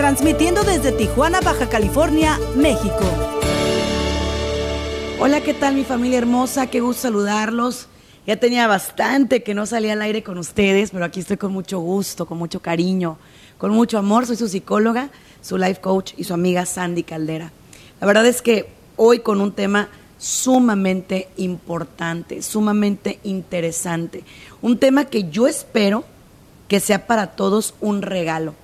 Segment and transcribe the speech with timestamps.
[0.00, 3.04] transmitiendo desde Tijuana, Baja California, México.
[5.18, 6.68] Hola, ¿qué tal mi familia hermosa?
[6.68, 7.86] Qué gusto saludarlos.
[8.26, 11.80] Ya tenía bastante que no salía al aire con ustedes, pero aquí estoy con mucho
[11.80, 13.18] gusto, con mucho cariño,
[13.58, 14.24] con mucho amor.
[14.24, 15.10] Soy su psicóloga,
[15.42, 17.52] su life coach y su amiga Sandy Caldera.
[18.00, 24.24] La verdad es que hoy con un tema sumamente importante, sumamente interesante.
[24.62, 26.06] Un tema que yo espero
[26.68, 28.54] que sea para todos un regalo.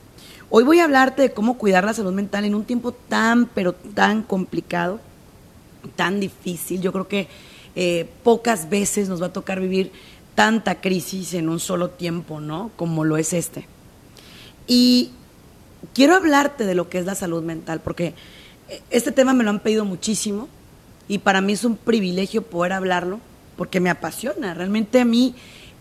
[0.48, 3.72] Hoy voy a hablarte de cómo cuidar la salud mental en un tiempo tan, pero
[3.72, 5.00] tan complicado
[5.94, 6.80] tan difícil.
[6.80, 7.28] Yo creo que
[7.74, 9.92] eh, pocas veces nos va a tocar vivir
[10.34, 12.70] tanta crisis en un solo tiempo, ¿no?
[12.76, 13.66] Como lo es este.
[14.66, 15.12] Y
[15.94, 18.14] quiero hablarte de lo que es la salud mental, porque
[18.68, 20.48] eh, este tema me lo han pedido muchísimo
[21.08, 23.20] y para mí es un privilegio poder hablarlo,
[23.56, 24.54] porque me apasiona.
[24.54, 25.34] Realmente a mí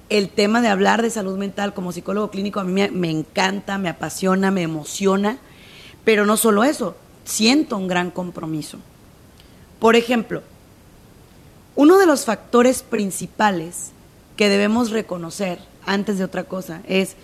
[0.10, 3.90] el tema de hablar de salud mental como psicólogo clínico a mí me, encanta, me
[3.90, 5.38] apasiona, me emociona,
[6.04, 8.78] pero no solo eso, siento un gran compromiso.
[9.80, 10.44] Por ejemplo,
[11.76, 13.92] uno de los factores principales
[14.38, 17.16] que debemos reconocer antes de otra cosa es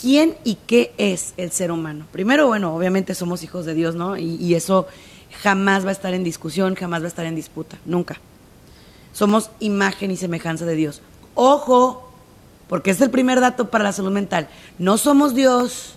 [0.00, 2.06] quién y qué es el ser humano.
[2.12, 4.16] Primero, bueno, obviamente somos hijos de Dios, ¿no?
[4.16, 4.86] Y, eso
[5.42, 8.18] jamás va a estar en discusión, jamás va a estar en disputa, nunca.
[9.12, 11.02] Somos imagen y semejanza de Dios.
[11.34, 12.10] Ojo,
[12.68, 14.48] porque es el primer dato para la salud mental.
[14.78, 15.94] No somos Dios,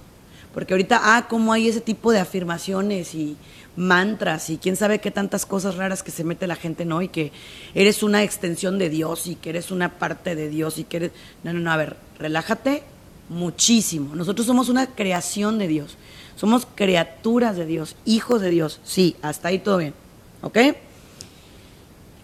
[0.53, 3.37] porque ahorita, ah, cómo hay ese tipo de afirmaciones y
[3.75, 7.01] mantras y quién sabe qué tantas cosas raras que se mete la gente, ¿no?
[7.01, 7.31] Y que
[7.73, 11.11] eres una extensión de Dios y que eres una parte de Dios y que eres...
[11.43, 12.83] No, no, no, a ver, relájate
[13.29, 14.15] muchísimo.
[14.15, 15.97] Nosotros somos una creación de Dios.
[16.35, 18.79] Somos criaturas de Dios, hijos de Dios.
[18.83, 19.93] Sí, hasta ahí todo bien.
[20.41, 20.57] ¿Ok?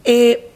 [0.04, 0.49] Eh,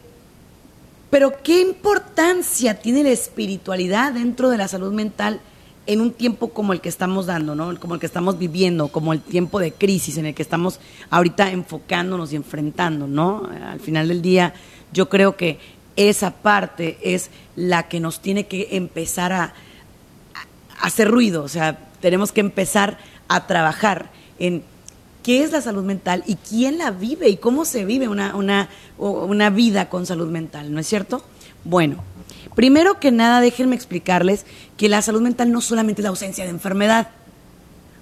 [1.14, 5.40] pero ¿qué importancia tiene la espiritualidad dentro de la salud mental?
[5.86, 7.78] en un tiempo como el que estamos dando, ¿no?
[7.78, 10.80] Como el que estamos viviendo, como el tiempo de crisis en el que estamos
[11.10, 13.48] ahorita enfocándonos y enfrentando, ¿no?
[13.68, 14.54] Al final del día,
[14.94, 15.60] yo creo que
[15.98, 19.54] esa parte es la que nos tiene que empezar a,
[20.80, 22.98] hacer ruido, o sea, tenemos que empezar
[23.28, 24.10] a trabajar
[24.40, 24.64] en
[25.24, 28.70] qué es la salud mental y quién la vive y cómo se vive una, una,
[28.98, 31.24] una vida con salud mental, ¿no es cierto?
[31.64, 32.04] Bueno,
[32.56, 34.46] Primero que nada, déjenme explicarles
[34.78, 37.10] que la salud mental no solamente es la ausencia de enfermedad.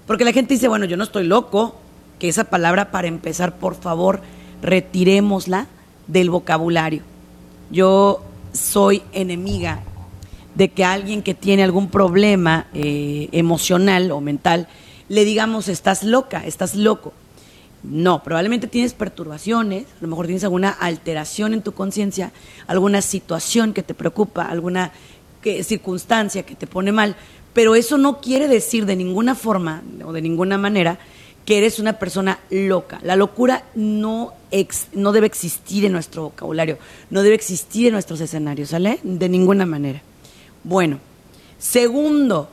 [0.06, 1.76] Porque la gente dice, bueno, yo no estoy loco,
[2.18, 4.20] que esa palabra, para empezar, por favor,
[4.60, 5.68] retirémosla
[6.06, 7.02] del vocabulario.
[7.70, 8.22] Yo
[8.52, 9.80] soy enemiga
[10.54, 14.68] de que alguien que tiene algún problema eh, emocional o mental
[15.12, 17.12] le digamos, estás loca, estás loco.
[17.82, 22.32] No, probablemente tienes perturbaciones, a lo mejor tienes alguna alteración en tu conciencia,
[22.66, 24.90] alguna situación que te preocupa, alguna
[25.64, 27.14] circunstancia que te pone mal,
[27.52, 30.98] pero eso no quiere decir de ninguna forma o de ninguna manera
[31.44, 32.98] que eres una persona loca.
[33.02, 34.32] La locura no,
[34.94, 36.78] no debe existir en nuestro vocabulario,
[37.10, 38.98] no debe existir en nuestros escenarios, ¿sale?
[39.02, 40.00] De ninguna manera.
[40.64, 41.00] Bueno,
[41.58, 42.48] segundo,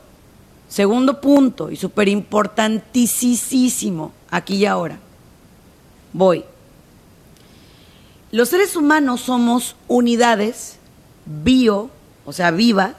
[0.70, 4.98] segundo punto y súper importantísimo aquí y ahora
[6.12, 6.44] Voy.
[8.32, 10.76] Los seres humanos somos unidades
[11.24, 11.90] bio,
[12.24, 12.94] o sea, vivas,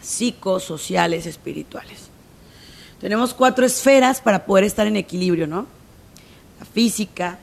[0.00, 2.08] psicosociales, espirituales.
[3.00, 5.66] Tenemos cuatro esferas para poder estar en equilibrio, ¿no?
[6.58, 7.38] La física,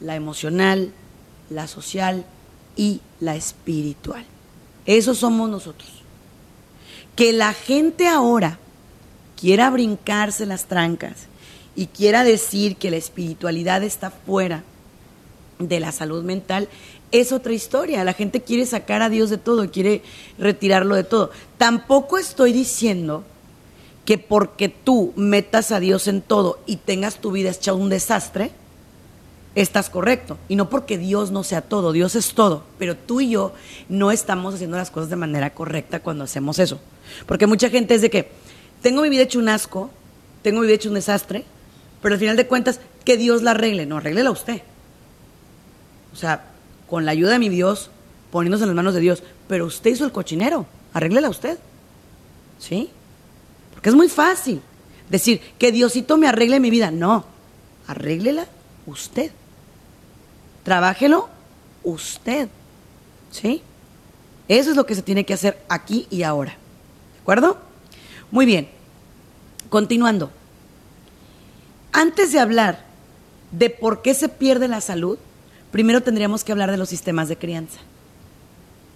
[0.00, 0.92] la emocional,
[1.50, 2.24] la social
[2.76, 4.24] y la espiritual.
[4.86, 5.93] Eso somos nosotros.
[7.16, 8.58] Que la gente ahora
[9.36, 11.28] quiera brincarse las trancas
[11.76, 14.62] y quiera decir que la espiritualidad está fuera
[15.58, 16.68] de la salud mental,
[17.12, 18.04] es otra historia.
[18.04, 20.02] La gente quiere sacar a Dios de todo, quiere
[20.38, 21.30] retirarlo de todo.
[21.58, 23.24] Tampoco estoy diciendo
[24.04, 28.50] que porque tú metas a Dios en todo y tengas tu vida hecha un desastre,
[29.54, 30.38] estás correcto.
[30.48, 32.64] Y no porque Dios no sea todo, Dios es todo.
[32.78, 33.52] Pero tú y yo
[33.88, 36.80] no estamos haciendo las cosas de manera correcta cuando hacemos eso.
[37.26, 38.28] Porque mucha gente es de que
[38.82, 39.90] tengo mi vida hecha un asco,
[40.42, 41.44] tengo mi vida hecha un desastre,
[42.02, 43.86] pero al final de cuentas, que Dios la arregle.
[43.86, 44.62] No, arréglela usted.
[46.12, 46.44] O sea,
[46.88, 47.90] con la ayuda de mi Dios,
[48.30, 49.22] poniéndose en las manos de Dios.
[49.48, 50.66] Pero usted hizo el cochinero.
[50.92, 51.58] Arréglela usted.
[52.58, 52.90] ¿Sí?
[53.72, 54.60] Porque es muy fácil
[55.08, 56.90] decir que Diosito me arregle mi vida.
[56.90, 57.24] No.
[57.86, 58.46] arréglela
[58.86, 59.30] usted.
[60.62, 61.28] Trabájelo
[61.82, 62.48] usted.
[63.30, 63.62] ¿Sí?
[64.48, 66.56] Eso es lo que se tiene que hacer aquí y ahora.
[67.24, 67.56] ¿De acuerdo?
[68.30, 68.68] Muy bien.
[69.70, 70.30] Continuando.
[71.90, 72.84] Antes de hablar
[73.50, 75.16] de por qué se pierde la salud,
[75.70, 77.80] primero tendríamos que hablar de los sistemas de crianza.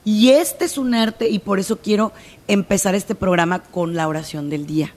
[0.05, 2.13] Y este es un arte y por eso quiero
[2.49, 4.93] empezar este programa con la oración del día.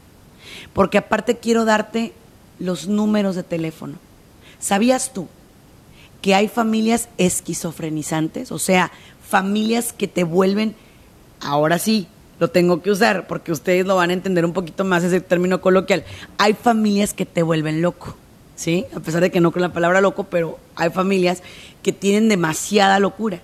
[0.74, 2.12] Porque aparte quiero darte
[2.60, 3.94] los números de teléfono.
[4.60, 5.30] ¿Sabías tú
[6.22, 8.51] que hay familias esquizofrenizantes?
[8.51, 8.92] O sea,
[9.25, 10.75] familias que te vuelven,
[11.39, 12.10] ahora sí,
[12.41, 15.61] lo tengo que usar porque ustedes lo van a entender un poquito más ese término
[15.61, 16.03] coloquial.
[16.39, 18.15] Hay familias que te vuelven loco,
[18.55, 18.88] ¿sí?
[18.95, 21.43] A pesar de que no con la palabra loco, pero hay familias
[21.83, 23.41] que tienen demasiada locura,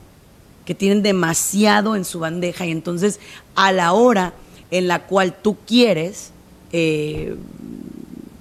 [0.65, 3.19] que tienen demasiado en su bandeja y entonces
[3.53, 4.33] a la hora
[4.71, 6.31] en la cual tú quieres
[6.71, 7.35] eh,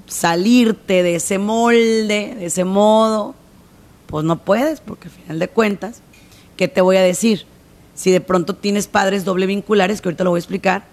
[0.07, 3.35] salirte de ese molde, de ese modo,
[4.07, 6.01] pues no puedes, porque al final de cuentas
[6.57, 7.45] ¿qué te voy a decir?
[7.97, 10.85] Si de pronto tienes padres doble vinculares, que ahorita lo voy a explicar,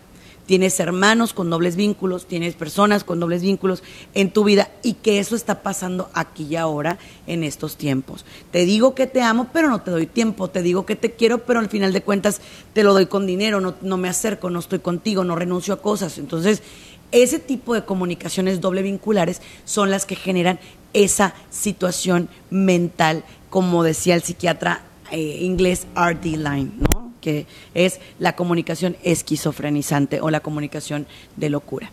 [0.46, 3.84] tienes hermanos con dobles vínculos, tienes personas con dobles vínculos
[4.14, 6.98] en tu vida y que eso está pasando aquí y ahora
[7.28, 8.26] en estos tiempos.
[8.52, 10.50] Te digo que te amo, pero no te doy tiempo.
[10.50, 12.42] Te digo que te quiero, pero al final de cuentas
[12.74, 15.82] te lo doy con dinero, no, no me acerco, no estoy contigo, no renuncio a
[15.82, 16.18] cosas.
[16.18, 16.64] Entonces,
[17.12, 20.60] ese tipo de comunicaciones doble vinculares son las que generan
[20.94, 27.14] esa situación mental, como decía el psiquiatra eh, inglés RD line, ¿no?
[27.22, 31.08] que es la comunicación esquizofrenizante o la comunicación
[31.38, 31.90] de locura.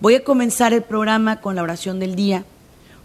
[0.00, 2.44] Voy a comenzar el programa con la oración del día,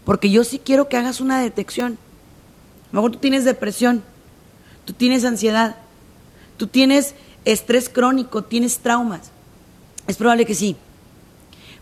[0.04, 1.92] porque yo sí quiero que hagas una detección.
[1.92, 4.02] A lo mejor tú tienes depresión,
[4.84, 5.76] tú tienes ansiedad,
[6.58, 7.14] tú tienes
[7.44, 9.30] estrés crónico, tienes traumas.
[10.06, 10.76] Es probable que sí.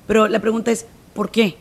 [0.06, 1.56] Pero la pregunta es, ¿por qué?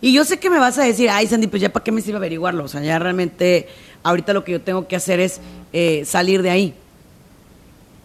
[0.00, 2.00] Y yo sé que me vas a decir, ay Sandy, pues ya para qué me
[2.00, 2.64] sirve averiguarlo.
[2.64, 3.68] O sea, ya realmente
[4.02, 5.40] ahorita lo que yo tengo que hacer es
[5.72, 6.74] eh, salir de ahí.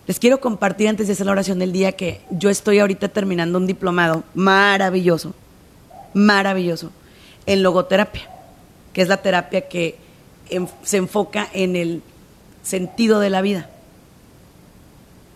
[0.08, 3.58] Les quiero compartir antes de hacer la oración del día que yo estoy ahorita terminando
[3.58, 5.34] un diplomado maravilloso,
[6.14, 6.92] maravilloso,
[7.48, 8.30] en logoterapia,
[8.94, 9.98] que es la terapia que
[10.84, 12.04] se enfoca en el
[12.62, 13.70] sentido de la vida.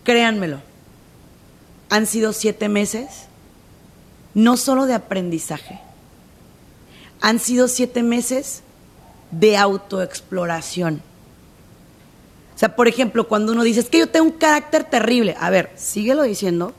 [0.04, 0.60] Créanmelo,
[1.88, 3.26] han sido siete meses
[4.34, 5.80] no solo de aprendizaje,
[7.20, 8.62] han sido siete meses
[9.30, 11.02] de autoexploración.
[12.54, 15.50] O sea, por ejemplo, cuando uno dice, es que yo tengo un carácter terrible, a
[15.50, 16.74] ver, síguelo diciendo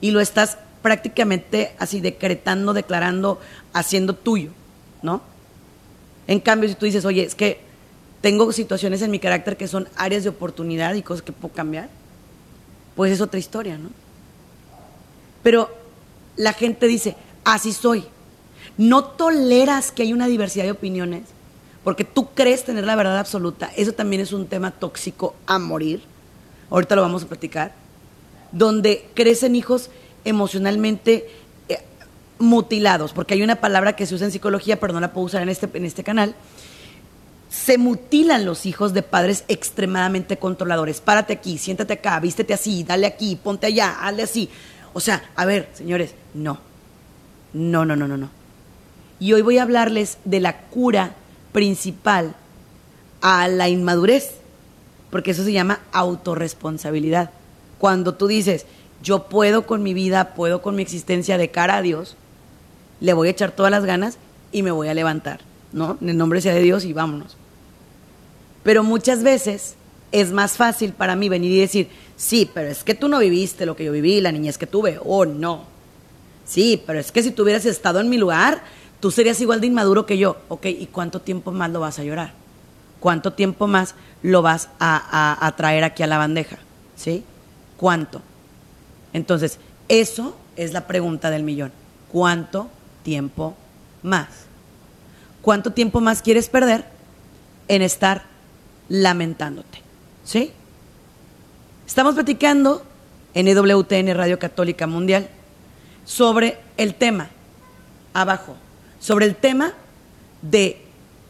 [0.00, 3.40] y lo estás prácticamente así decretando, declarando,
[3.72, 4.50] haciendo tuyo,
[5.02, 5.20] ¿no?
[6.26, 7.60] En cambio, si tú dices, oye, es que
[8.20, 11.88] tengo situaciones en mi carácter que son áreas de oportunidad y cosas que puedo cambiar,
[12.96, 13.90] pues es otra historia, ¿no?
[15.42, 15.70] Pero
[16.36, 18.06] la gente dice, así soy
[18.78, 21.24] no toleras que hay una diversidad de opiniones,
[21.84, 26.02] porque tú crees tener la verdad absoluta, eso también es un tema tóxico a morir,
[26.70, 27.74] ahorita lo vamos a platicar,
[28.52, 29.90] donde crecen hijos
[30.24, 31.28] emocionalmente
[31.68, 31.82] eh,
[32.38, 35.42] mutilados, porque hay una palabra que se usa en psicología, pero no la puedo usar
[35.42, 36.34] en este, en este canal,
[37.48, 41.00] se mutilan los hijos de padres extremadamente controladores.
[41.00, 44.50] Párate aquí, siéntate acá, vístete así, dale aquí, ponte allá, hazle así.
[44.92, 46.60] O sea, a ver, señores, no.
[47.54, 48.37] No, no, no, no, no.
[49.20, 51.14] Y hoy voy a hablarles de la cura
[51.52, 52.34] principal
[53.20, 54.34] a la inmadurez,
[55.10, 57.30] porque eso se llama autorresponsabilidad.
[57.78, 58.66] Cuando tú dices,
[59.02, 62.16] yo puedo con mi vida, puedo con mi existencia de cara a Dios,
[63.00, 64.18] le voy a echar todas las ganas
[64.52, 65.40] y me voy a levantar,
[65.72, 65.98] ¿no?
[66.00, 67.36] En el nombre sea de Dios y vámonos.
[68.62, 69.74] Pero muchas veces
[70.10, 73.66] es más fácil para mí venir y decir, sí, pero es que tú no viviste
[73.66, 75.64] lo que yo viví, la niñez que tuve, o oh, no.
[76.44, 78.62] Sí, pero es que si tú hubieras estado en mi lugar,
[79.00, 80.38] tú serías igual de inmaduro que yo.
[80.48, 82.32] Ok, ¿y cuánto tiempo más lo vas a llorar?
[83.00, 86.58] ¿Cuánto tiempo más lo vas a, traer aquí a la bandeja?
[86.96, 87.24] ¿Sí?
[87.76, 88.20] ¿Cuánto?
[89.12, 91.72] Entonces, eso es la pregunta del millón.
[92.10, 92.68] ¿Cuánto
[93.04, 93.54] tiempo
[94.02, 94.26] más?
[95.42, 96.84] ¿Cuánto tiempo más quieres perder
[97.68, 98.24] en estar
[98.88, 99.80] lamentándote?
[100.24, 100.52] ¿Sí?
[101.86, 102.82] Estamos platicando
[103.34, 105.28] en EWTN Radio Católica Mundial
[106.04, 107.28] sobre el tema
[108.12, 108.56] abajo
[109.00, 109.72] sobre el tema
[110.42, 110.80] de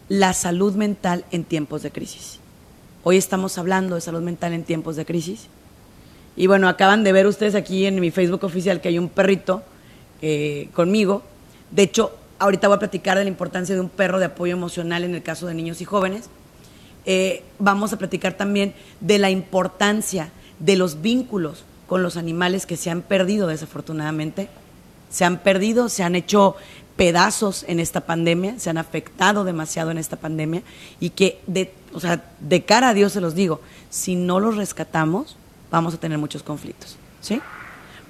[0.08, 2.38] la salud mental en tiempos de crisis.
[3.04, 5.46] Hoy estamos hablando de salud mental en tiempos de crisis.
[6.36, 9.62] Y bueno, acaban de ver ustedes aquí en mi Facebook oficial que hay un perrito
[10.22, 11.22] eh, conmigo.
[11.70, 15.04] De hecho, ahorita voy a platicar de la importancia de un perro de apoyo emocional
[15.04, 16.30] en el caso de niños y jóvenes.
[17.04, 22.76] Eh, vamos a platicar también de la importancia de los vínculos con los animales que
[22.76, 24.48] se han perdido desafortunadamente.
[25.10, 26.56] Se han perdido, se han hecho
[26.98, 30.62] pedazos en esta pandemia, se han afectado demasiado en esta pandemia
[30.98, 34.56] y que de, o sea, de cara a Dios se los digo, si no los
[34.56, 35.36] rescatamos,
[35.70, 37.40] vamos a tener muchos conflictos, ¿sí?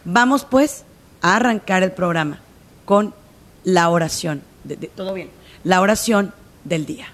[0.06, 0.84] Vamos pues
[1.20, 2.40] a arrancar el programa
[2.86, 3.12] con
[3.62, 5.28] la oración, de, todo bien,
[5.64, 6.32] la oración
[6.64, 7.08] del día.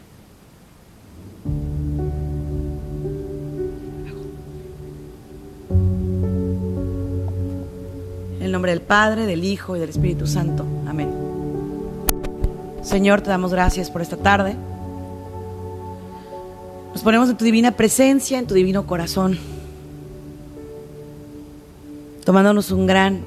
[8.38, 10.64] En el nombre del Padre, del Hijo y del Espíritu Santo.
[10.86, 11.23] Amén.
[12.84, 14.54] Señor, te damos gracias por esta tarde.
[16.92, 19.38] Nos ponemos en tu divina presencia, en tu divino corazón,
[22.24, 23.24] tomándonos un gran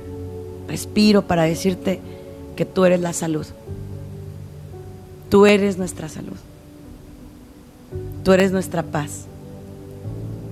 [0.67, 1.99] respiro para decirte
[2.55, 3.45] que tú eres la salud.
[5.29, 6.37] Tú eres nuestra salud.
[8.23, 9.25] Tú eres nuestra paz.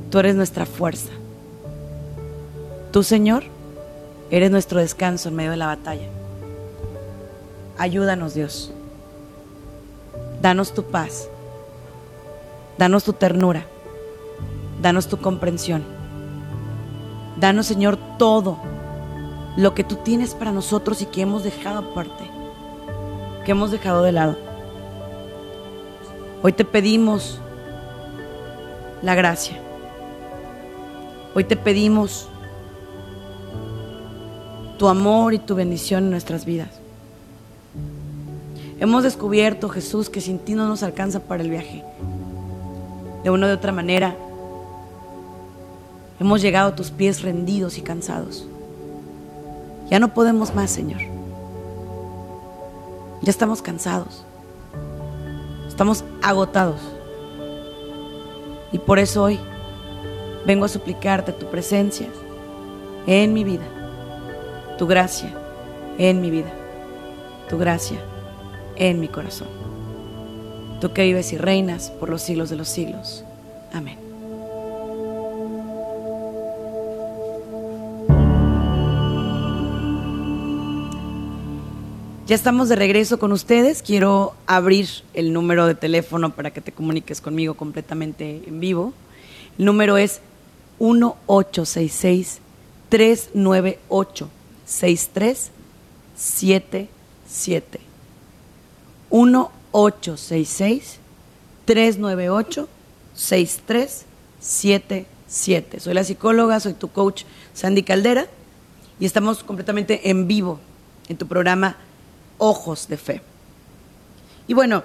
[0.09, 1.11] Tú eres nuestra fuerza.
[2.91, 3.43] Tú, Señor,
[4.31, 6.07] eres nuestro descanso en medio de la batalla.
[7.77, 8.71] Ayúdanos, Dios.
[10.45, 11.27] Danos tu paz.
[12.77, 13.65] Danos tu ternura.
[14.79, 15.83] Danos tu comprensión.
[17.39, 18.59] Danos, Señor, todo
[19.57, 22.29] lo que tú tienes para nosotros y que hemos dejado aparte,
[23.43, 24.37] que hemos dejado de lado.
[26.43, 27.41] Hoy te pedimos
[29.01, 29.57] la gracia.
[31.33, 32.27] Hoy te pedimos
[34.77, 36.84] tu amor y tu bendición en nuestras vidas.
[38.77, 41.83] Hemos descubierto, Jesús, que sin ti no nos alcanza para el viaje.
[43.23, 44.15] De una u otra manera,
[46.19, 48.45] hemos llegado a tus pies rendidos y cansados.
[49.89, 50.99] Ya no podemos más, Señor.
[53.21, 54.25] Ya estamos cansados.
[55.67, 56.81] Estamos agotados.
[58.73, 59.39] Y por eso hoy
[60.45, 62.07] vengo a suplicarte tu presencia
[63.07, 63.65] en mi vida,
[64.77, 65.33] tu gracia
[65.97, 66.51] en mi vida,
[67.49, 67.99] tu gracia
[68.75, 69.47] en mi corazón.
[70.81, 73.23] Tú que vives y reinas por los siglos de los siglos.
[73.73, 74.05] Amén.
[82.27, 83.83] Ya estamos de regreso con ustedes.
[83.83, 88.93] Quiero abrir el número de teléfono para que te comuniques conmigo completamente en vivo.
[89.59, 90.21] El número es
[90.79, 92.41] 1866
[99.09, 101.05] 398 6377.
[101.65, 102.69] 1866 398
[103.15, 105.79] 6377.
[105.79, 108.27] Soy la psicóloga, soy tu coach Sandy Caldera
[108.99, 110.59] y estamos completamente en vivo
[111.07, 111.77] en tu programa
[112.37, 113.21] ojos de fe.
[114.47, 114.83] Y bueno,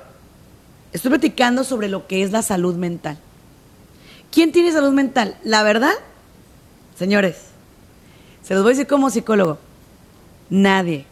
[0.93, 3.19] estoy platicando sobre lo que es la salud mental.
[4.31, 5.37] ¿Quién tiene salud mental?
[5.43, 5.95] La verdad,
[6.97, 7.37] señores,
[8.43, 9.59] se los voy a decir como psicólogo,
[10.49, 11.07] nadie.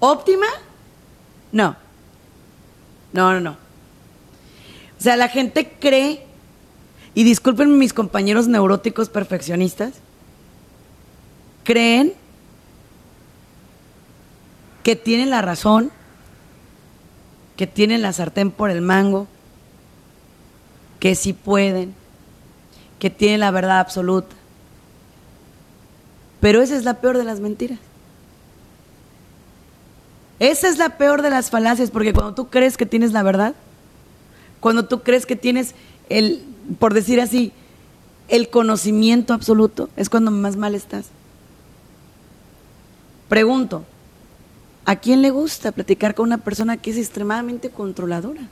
[0.00, 0.46] ¿Óptima?
[1.52, 1.76] No.
[3.12, 3.50] No, no, no.
[4.98, 6.24] O sea, la gente cree,
[7.14, 9.94] y disculpen mis compañeros neuróticos perfeccionistas,
[11.64, 12.14] creen
[14.82, 15.90] que tienen la razón,
[17.56, 19.26] que tienen la sartén por el mango,
[20.98, 21.94] que sí pueden,
[22.98, 24.36] que tienen la verdad absoluta.
[26.40, 27.78] Pero esa es la peor de las mentiras.
[30.40, 33.54] Esa es la peor de las falacias, porque cuando tú crees que tienes la verdad,
[34.58, 35.74] cuando tú crees que tienes
[36.08, 36.42] el,
[36.80, 37.52] por decir así,
[38.28, 41.06] el conocimiento absoluto, es cuando más mal estás.
[43.28, 43.84] Pregunto,
[44.90, 48.42] ¿A quién le gusta platicar con una persona que es extremadamente controladora?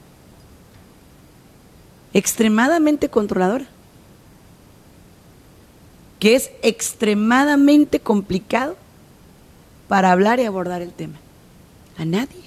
[2.12, 3.64] Extremadamente controladora.
[6.20, 8.76] Que es extremadamente complicado
[9.88, 11.18] para hablar y abordar el tema.
[11.98, 12.44] A nadie.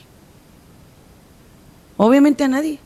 [1.98, 2.80] Obviamente a nadie.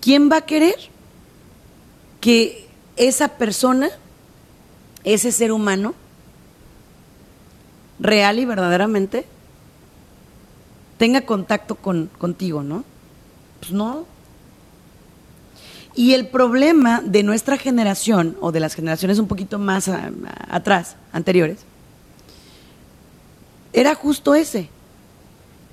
[0.00, 0.76] ¿Quién va a querer
[2.20, 3.90] que esa persona,
[5.04, 5.94] ese ser humano,
[8.00, 9.26] real y verdaderamente
[10.98, 12.84] tenga contacto con, contigo, ¿no?
[13.60, 14.06] Pues no.
[15.94, 19.88] Y el problema de nuestra generación, o de las generaciones un poquito más
[20.48, 21.58] atrás, anteriores,
[23.80, 24.70] era justo ese.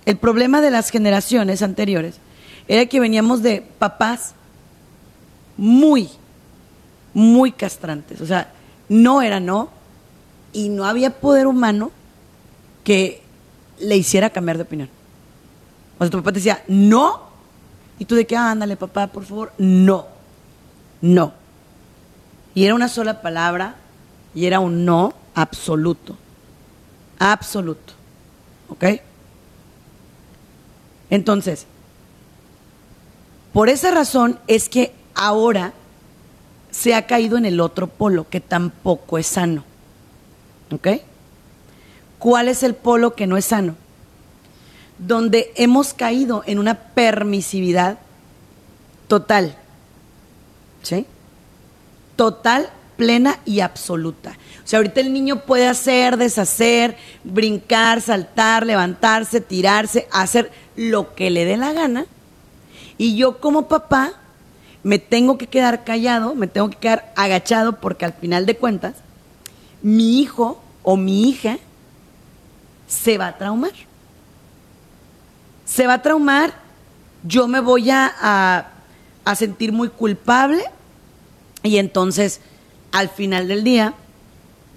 [0.05, 2.15] El problema de las generaciones anteriores
[2.67, 4.33] era que veníamos de papás
[5.57, 6.09] muy,
[7.13, 8.21] muy castrantes.
[8.21, 8.53] O sea,
[8.89, 9.69] no era no,
[10.53, 11.91] y no había poder humano
[12.83, 13.21] que
[13.79, 14.89] le hiciera cambiar de opinión.
[15.97, 17.23] O sea, tu papá te decía, no,
[17.99, 20.07] y tú de que, ándale, papá, por favor, no,
[21.01, 21.33] no.
[22.53, 23.75] Y era una sola palabra
[24.33, 26.15] y era un no absoluto,
[27.19, 27.94] absoluto.
[28.69, 28.85] ¿Ok?
[31.09, 31.65] Entonces,
[33.53, 35.73] por esa razón es que ahora
[36.71, 39.63] se ha caído en el otro polo, que tampoco es sano.
[40.71, 40.87] ¿Ok?
[42.19, 43.75] ¿Cuál es el polo que no es sano?
[44.97, 47.99] Donde hemos caído en una permisividad
[49.07, 49.55] total.
[50.81, 51.05] ¿Sí?
[52.15, 54.37] Total, plena y absoluta.
[54.63, 61.29] O sea, ahorita el niño puede hacer, deshacer, brincar, saltar, levantarse, tirarse, hacer lo que
[61.29, 62.05] le dé la gana.
[62.97, 64.13] Y yo como papá
[64.83, 68.95] me tengo que quedar callado, me tengo que quedar agachado porque al final de cuentas
[69.81, 71.57] mi hijo o mi hija
[72.87, 73.71] se va a traumar.
[75.65, 76.53] Se va a traumar,
[77.23, 78.67] yo me voy a,
[79.25, 80.63] a, sentir muy culpable
[81.63, 82.41] y entonces
[82.95, 83.93] al final del día,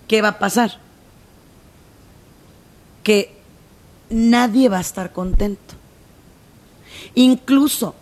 [0.07, 0.79] ¿qué va a pasar?
[3.03, 3.35] Que
[4.11, 5.75] nadie va a estar contento.
[7.15, 7.95] Incluso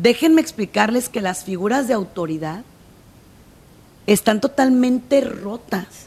[0.00, 2.62] Déjenme explicarles que las figuras de autoridad
[4.06, 6.06] están totalmente rotas,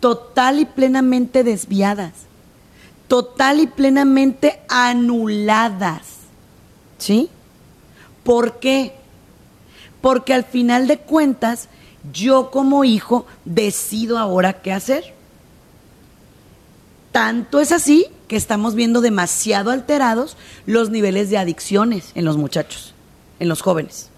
[0.00, 2.12] total y plenamente desviadas,
[3.06, 6.02] total y plenamente anuladas.
[6.98, 7.30] ¿Sí?
[8.24, 8.94] ¿Por qué?
[10.00, 11.68] Porque al final de cuentas,
[12.12, 15.14] yo como hijo decido ahora qué hacer.
[17.12, 22.94] Tanto es así que estamos viendo demasiado alterados los niveles de adicciones en los muchachos,
[23.40, 24.08] en los jóvenes.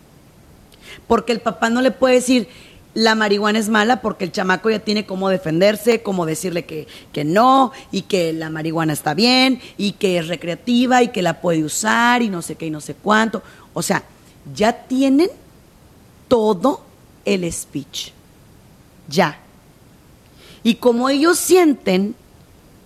[1.06, 2.48] Porque el papá no le puede decir,
[2.94, 7.24] la marihuana es mala porque el chamaco ya tiene cómo defenderse, cómo decirle que, que,
[7.24, 11.64] no, y que la marihuana está bien, y que es recreativa, y que la puede
[11.64, 13.42] usar, y no sé qué, y no sé cuánto.
[13.72, 14.02] O sea,
[14.54, 15.30] ya tienen
[16.32, 16.80] todo
[17.26, 18.10] el speech.
[19.06, 19.38] Ya.
[20.62, 22.14] Y como ellos sienten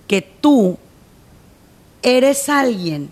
[0.09, 0.79] que tú
[2.03, 3.09] eres alguien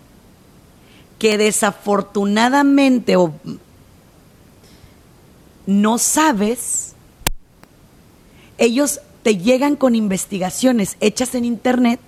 [1.19, 3.15] que desafortunadamente
[5.65, 6.95] no sabes,
[8.57, 12.01] ellos te llegan con investigaciones hechas en internet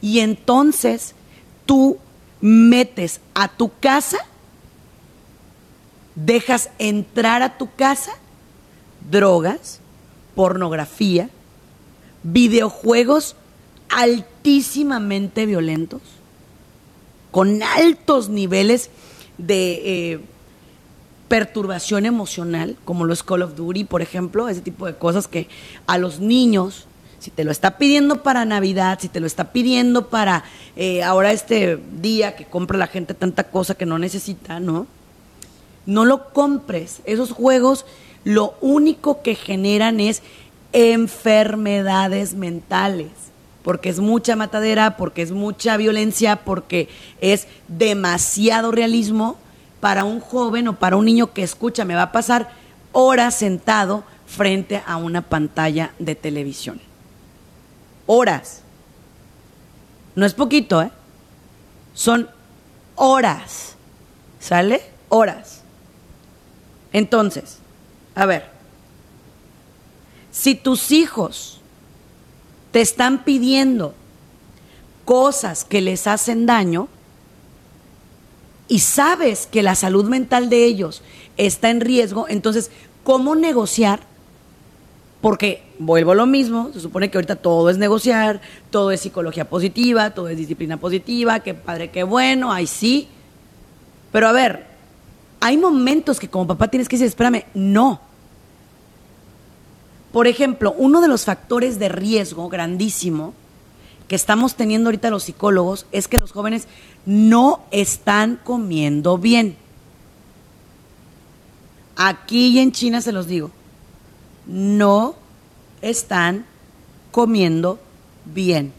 [0.00, 1.16] y entonces
[1.66, 1.98] tú
[2.40, 4.18] metes a tu casa,
[6.24, 8.12] dejas entrar a tu casa
[9.10, 9.80] drogas,
[10.34, 11.30] pornografía,
[12.22, 13.36] videojuegos
[13.88, 16.02] altísimamente violentos,
[17.30, 18.90] con altos niveles
[19.38, 20.20] de eh,
[21.28, 25.48] perturbación emocional, como los Call of Duty, por ejemplo, ese tipo de cosas que
[25.86, 26.86] a los niños,
[27.18, 30.44] si te lo está pidiendo para Navidad, si te lo está pidiendo para
[30.76, 34.86] eh, ahora este día que compra la gente tanta cosa que no necesita, ¿no?
[35.90, 37.00] No lo compres.
[37.04, 37.84] Esos juegos
[38.22, 40.22] lo único que generan es
[40.72, 43.08] enfermedades mentales
[43.62, 46.88] porque es mucha matadera, porque es mucha violencia, porque
[47.20, 49.36] es demasiado realismo
[49.80, 52.50] para un joven o para un niño que escucha, me va a pasar
[52.92, 56.80] horas sentado frente a una pantalla de televisión.
[58.06, 58.62] Horas.
[60.14, 60.90] No es poquito, ¿eh?
[61.94, 62.28] Son
[62.94, 63.74] horas.
[64.38, 64.82] ¿Sale?
[65.08, 65.59] Horas.
[66.92, 67.58] Entonces,
[68.14, 68.46] a ver,
[70.30, 71.60] si tus hijos
[72.72, 73.94] te están pidiendo
[75.04, 76.88] cosas que les hacen daño
[78.68, 81.02] y sabes que la salud mental de ellos
[81.36, 82.70] está en riesgo, entonces,
[83.02, 84.00] ¿cómo negociar?
[85.20, 89.48] Porque vuelvo a lo mismo, se supone que ahorita todo es negociar, todo es psicología
[89.48, 93.08] positiva, todo es disciplina positiva, qué padre, qué bueno, ay sí.
[94.12, 94.69] Pero a ver,
[95.40, 98.00] hay momentos que como papá tienes que decir, espérame, no,
[100.12, 103.32] por ejemplo, uno de los factores de riesgo grandísimo
[104.08, 106.66] que estamos teniendo ahorita los psicólogos es que los jóvenes
[107.06, 109.56] no están comiendo bien.
[111.94, 113.52] Aquí y en China se los digo,
[114.46, 115.14] no
[115.80, 116.44] están
[117.12, 117.78] comiendo
[118.24, 118.72] bien.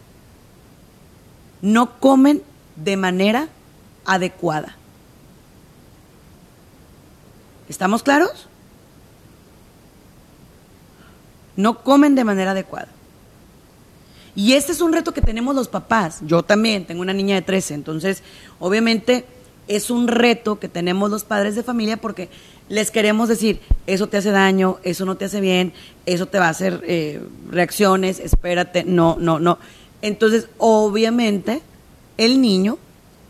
[1.62, 2.42] No comen
[2.76, 3.48] de manera
[4.04, 4.76] adecuada.
[7.72, 8.50] ¿Estamos claros?
[11.56, 12.90] no comen de manera adecuada.
[14.36, 16.20] Y este es un reto que tenemos los papás.
[16.26, 18.24] Yo también tengo una niña de 13, entonces
[18.60, 19.26] obviamente
[19.68, 22.30] es un reto que tenemos los padres de familia porque
[22.70, 25.74] les queremos decir, eso te hace daño, eso no te hace bien,
[26.06, 29.60] eso te va a hacer eh, reacciones, espérate, no, no, no.
[30.02, 31.62] Entonces, obviamente,
[32.18, 32.78] el niño,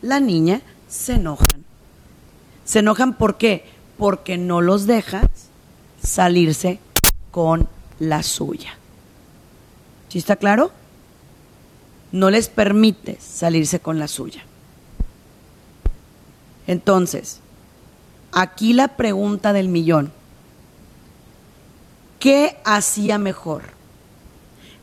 [0.02, 1.66] la niña, se enojan.
[2.64, 3.66] Se enojan ¿por qué?
[4.02, 5.30] Porque no los dejas
[6.02, 6.80] salirse
[7.30, 8.74] con la suya.
[10.10, 10.72] ¿Sí está claro?
[12.12, 14.44] no les permites salirse con la suya.
[16.68, 17.40] Entonces,
[18.32, 20.12] aquí la pregunta del millón.
[22.20, 23.64] ¿Qué hacía mejor?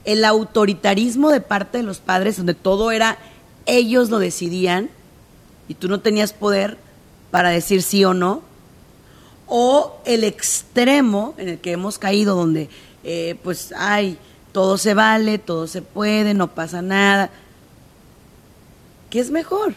[0.04, 3.18] El autoritarismo de parte de los padres, donde todo era
[3.66, 4.90] ellos lo decidían
[5.68, 6.78] y tú no tenías poder
[7.30, 8.42] para decir sí o no,
[9.48, 12.68] o el extremo en el que hemos caído, donde
[13.04, 14.18] eh, pues hay
[14.52, 17.30] todo se vale, todo se puede, no pasa nada.
[19.10, 19.74] ¿Qué es mejor?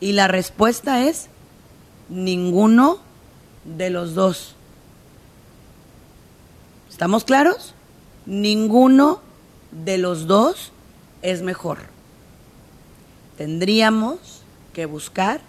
[0.00, 1.28] Y la respuesta es
[2.08, 2.98] ninguno
[3.64, 4.54] de los dos.
[6.88, 7.74] ¿Estamos claros?
[8.26, 9.20] Ninguno
[9.70, 10.72] de los dos
[11.22, 11.78] es mejor.
[13.36, 15.40] Tendríamos que buscar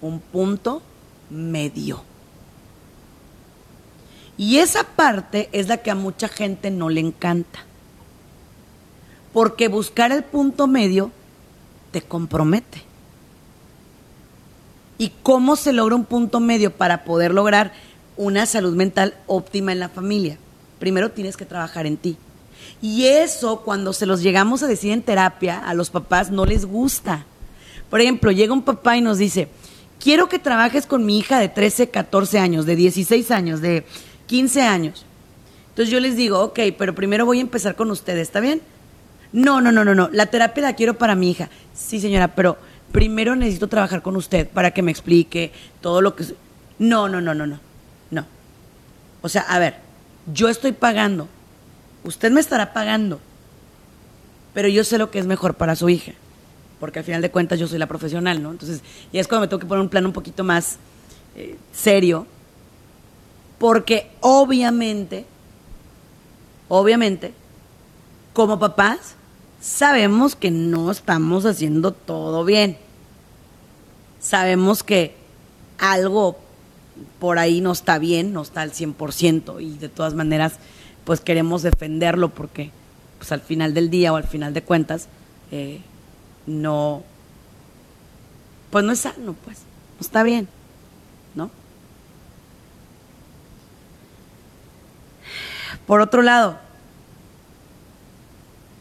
[0.00, 0.82] un punto
[1.30, 2.02] medio.
[4.36, 7.60] Y esa parte es la que a mucha gente no le encanta.
[9.32, 11.10] Porque buscar el punto medio
[11.90, 12.82] te compromete.
[14.96, 17.72] ¿Y cómo se logra un punto medio para poder lograr
[18.16, 20.38] una salud mental óptima en la familia?
[20.78, 22.16] Primero tienes que trabajar en ti.
[22.80, 26.64] Y eso cuando se los llegamos a decir en terapia, a los papás no les
[26.64, 27.24] gusta.
[27.90, 29.48] Por ejemplo, llega un papá y nos dice,
[30.00, 33.84] quiero que trabajes con mi hija de 13, 14 años, de 16 años, de
[34.26, 35.04] 15 años.
[35.70, 38.60] Entonces yo les digo, ok, pero primero voy a empezar con ustedes, ¿está bien?
[39.32, 40.08] No, no, no, no, no.
[40.12, 41.50] La terapia la quiero para mi hija.
[41.74, 42.56] Sí, señora, pero
[42.92, 46.24] primero necesito trabajar con usted para que me explique todo lo que...
[46.78, 47.60] No, no, no, no, no.
[48.10, 48.26] No.
[49.20, 49.76] O sea, a ver,
[50.32, 51.28] yo estoy pagando.
[52.04, 53.20] Usted me estará pagando.
[54.54, 56.12] Pero yo sé lo que es mejor para su hija.
[56.80, 58.50] Porque al final de cuentas yo soy la profesional, ¿no?
[58.50, 60.78] Entonces, ya es cuando me tengo que poner un plan un poquito más
[61.36, 62.26] eh, serio
[63.58, 65.26] porque obviamente,
[66.68, 67.34] obviamente,
[68.32, 69.16] como papás,
[69.60, 72.78] sabemos que no estamos haciendo todo bien.
[74.20, 75.16] Sabemos que
[75.78, 76.38] algo
[77.18, 80.54] por ahí no está bien, no está al 100% y de todas maneras
[81.04, 82.70] pues queremos defenderlo porque
[83.18, 85.08] pues al final del día o al final de cuentas
[85.52, 85.80] eh,
[86.48, 87.02] no
[88.70, 90.48] pues no es sano pues no está bien
[91.34, 91.50] ¿no?
[95.86, 96.58] Por otro lado,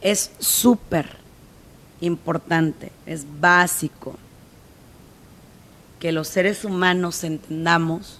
[0.02, 1.08] es súper
[2.02, 4.18] importante, es básico
[6.00, 8.20] que los seres humanos entendamos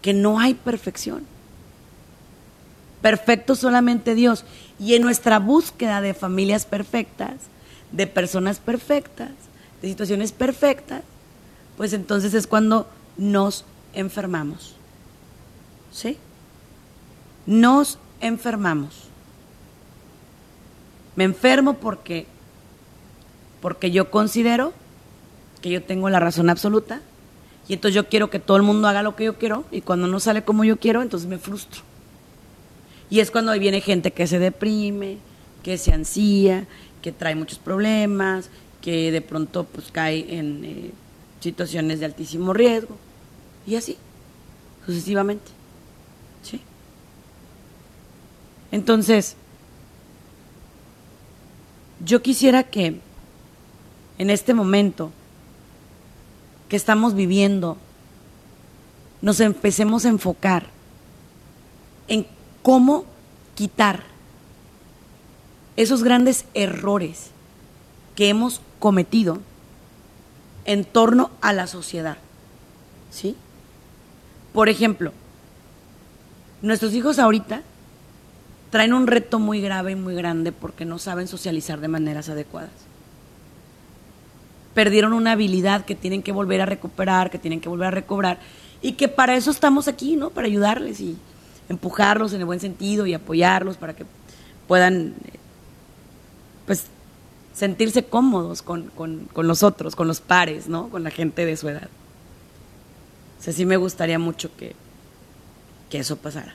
[0.00, 1.26] que no hay perfección.
[3.02, 4.44] Perfecto solamente Dios.
[4.78, 7.34] Y en nuestra búsqueda de familias perfectas,
[7.92, 9.30] de personas perfectas,
[9.82, 11.02] de situaciones perfectas,
[11.76, 14.74] pues entonces es cuando nos enfermamos.
[15.90, 16.18] ¿Sí?
[17.48, 19.04] nos enfermamos.
[21.16, 22.26] Me enfermo porque
[23.62, 24.72] porque yo considero
[25.62, 27.00] que yo tengo la razón absoluta
[27.66, 30.06] y entonces yo quiero que todo el mundo haga lo que yo quiero y cuando
[30.06, 31.80] no sale como yo quiero, entonces me frustro.
[33.10, 35.16] Y es cuando viene gente que se deprime,
[35.62, 36.66] que se ansía,
[37.08, 38.50] que trae muchos problemas,
[38.82, 40.90] que de pronto pues cae en eh,
[41.40, 42.98] situaciones de altísimo riesgo
[43.66, 43.96] y así,
[44.84, 45.50] sucesivamente.
[46.42, 46.60] ¿Sí?
[48.70, 49.36] Entonces,
[52.04, 53.00] yo quisiera que
[54.18, 55.10] en este momento
[56.68, 57.78] que estamos viviendo,
[59.22, 60.66] nos empecemos a enfocar
[62.06, 62.26] en
[62.60, 63.06] cómo
[63.54, 64.02] quitar
[65.78, 67.30] esos grandes errores
[68.16, 69.38] que hemos cometido
[70.64, 72.18] en torno a la sociedad.
[73.12, 73.36] ¿Sí?
[74.52, 75.12] Por ejemplo,
[76.62, 77.62] nuestros hijos ahorita
[78.70, 82.70] traen un reto muy grave y muy grande porque no saben socializar de maneras adecuadas.
[84.74, 88.40] Perdieron una habilidad que tienen que volver a recuperar, que tienen que volver a recobrar
[88.82, 90.30] y que para eso estamos aquí, ¿no?
[90.30, 91.16] Para ayudarles y
[91.68, 94.04] empujarlos en el buen sentido y apoyarlos para que
[94.66, 95.14] puedan,
[96.68, 96.84] pues,
[97.54, 100.90] sentirse cómodos con, con, los otros, con los pares, ¿no?
[100.90, 101.88] Con la gente de su edad.
[103.40, 104.76] O sea, sí me gustaría mucho que,
[105.88, 106.54] que eso pasara.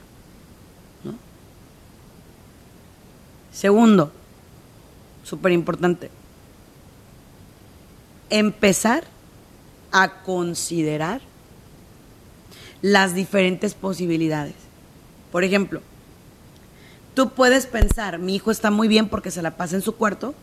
[3.52, 4.12] Segundo,
[5.24, 6.12] súper importante,
[8.30, 9.04] empezar
[9.92, 11.22] a considerar
[12.84, 14.56] las diferentes posibilidades.
[15.32, 15.82] Por ejemplo,
[17.14, 20.34] tú puedes pensar, mi hijo está muy bien porque se la pasa en su cuarto,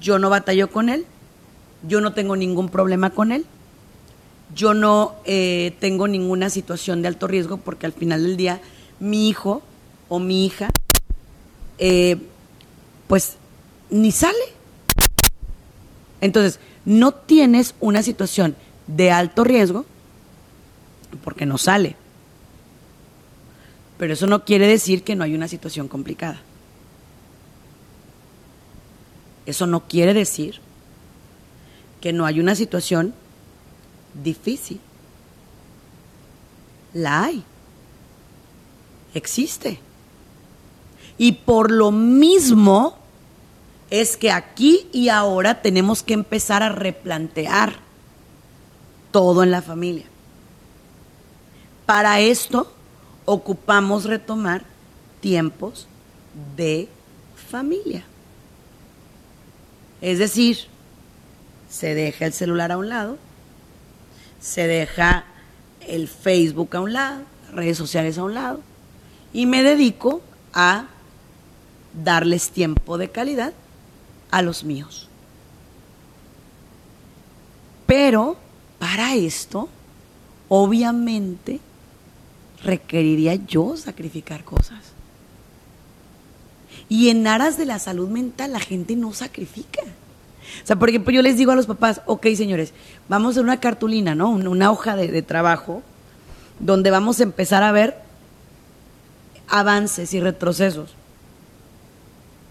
[0.00, 1.06] yo no batallo con él,
[1.86, 3.44] yo no tengo ningún problema con él,
[4.54, 8.60] yo no eh, tengo ninguna situación de alto riesgo porque al final del día
[8.98, 9.62] mi hijo
[10.08, 10.70] o mi hija
[11.78, 12.16] eh,
[13.06, 13.36] pues
[13.90, 14.36] ni sale.
[16.20, 19.86] Entonces, no tienes una situación de alto riesgo
[21.24, 21.96] porque no sale.
[24.00, 26.40] Pero eso no quiere decir que no hay una situación complicada.
[29.44, 30.58] Eso no quiere decir
[32.00, 33.12] que no hay una situación
[34.14, 34.80] difícil.
[36.94, 37.44] La hay.
[39.12, 39.78] Existe.
[41.18, 42.96] Y por lo mismo
[43.90, 47.74] es que aquí y ahora tenemos que empezar a replantear
[49.10, 50.06] todo en la familia.
[51.84, 52.79] Para esto
[53.24, 54.64] ocupamos retomar
[55.20, 55.86] tiempos
[56.56, 56.88] de
[57.50, 58.04] familia.
[60.00, 60.58] Es decir,
[61.68, 63.18] se deja el celular a un lado,
[64.40, 65.24] se deja
[65.86, 68.60] el Facebook a un lado, redes sociales a un lado,
[69.32, 70.86] y me dedico a
[71.92, 73.52] darles tiempo de calidad
[74.30, 75.08] a los míos.
[77.86, 78.36] Pero
[78.78, 79.68] para esto,
[80.48, 81.60] obviamente,
[82.64, 84.92] requeriría yo sacrificar cosas.
[86.88, 89.82] Y en aras de la salud mental la gente no sacrifica.
[90.62, 92.72] O sea, por ejemplo, yo les digo a los papás, ok, señores,
[93.08, 94.30] vamos a una cartulina, ¿no?
[94.30, 95.82] Una hoja de, de trabajo
[96.58, 97.96] donde vamos a empezar a ver
[99.48, 100.94] avances y retrocesos.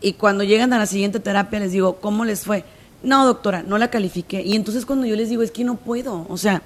[0.01, 2.63] Y cuando llegan a la siguiente terapia les digo, ¿cómo les fue?
[3.03, 4.41] No, doctora, no la califiqué.
[4.41, 6.25] Y entonces cuando yo les digo, es que no puedo.
[6.29, 6.61] O sea,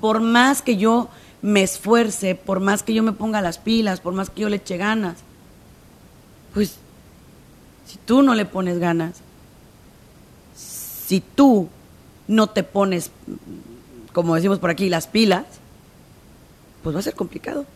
[0.00, 1.08] por más que yo
[1.42, 4.56] me esfuerce, por más que yo me ponga las pilas, por más que yo le
[4.56, 5.18] eche ganas,
[6.52, 6.76] pues
[7.86, 9.16] si tú no le pones ganas,
[10.54, 11.68] si tú
[12.28, 13.10] no te pones,
[14.12, 15.44] como decimos por aquí, las pilas,
[16.82, 17.66] pues va a ser complicado.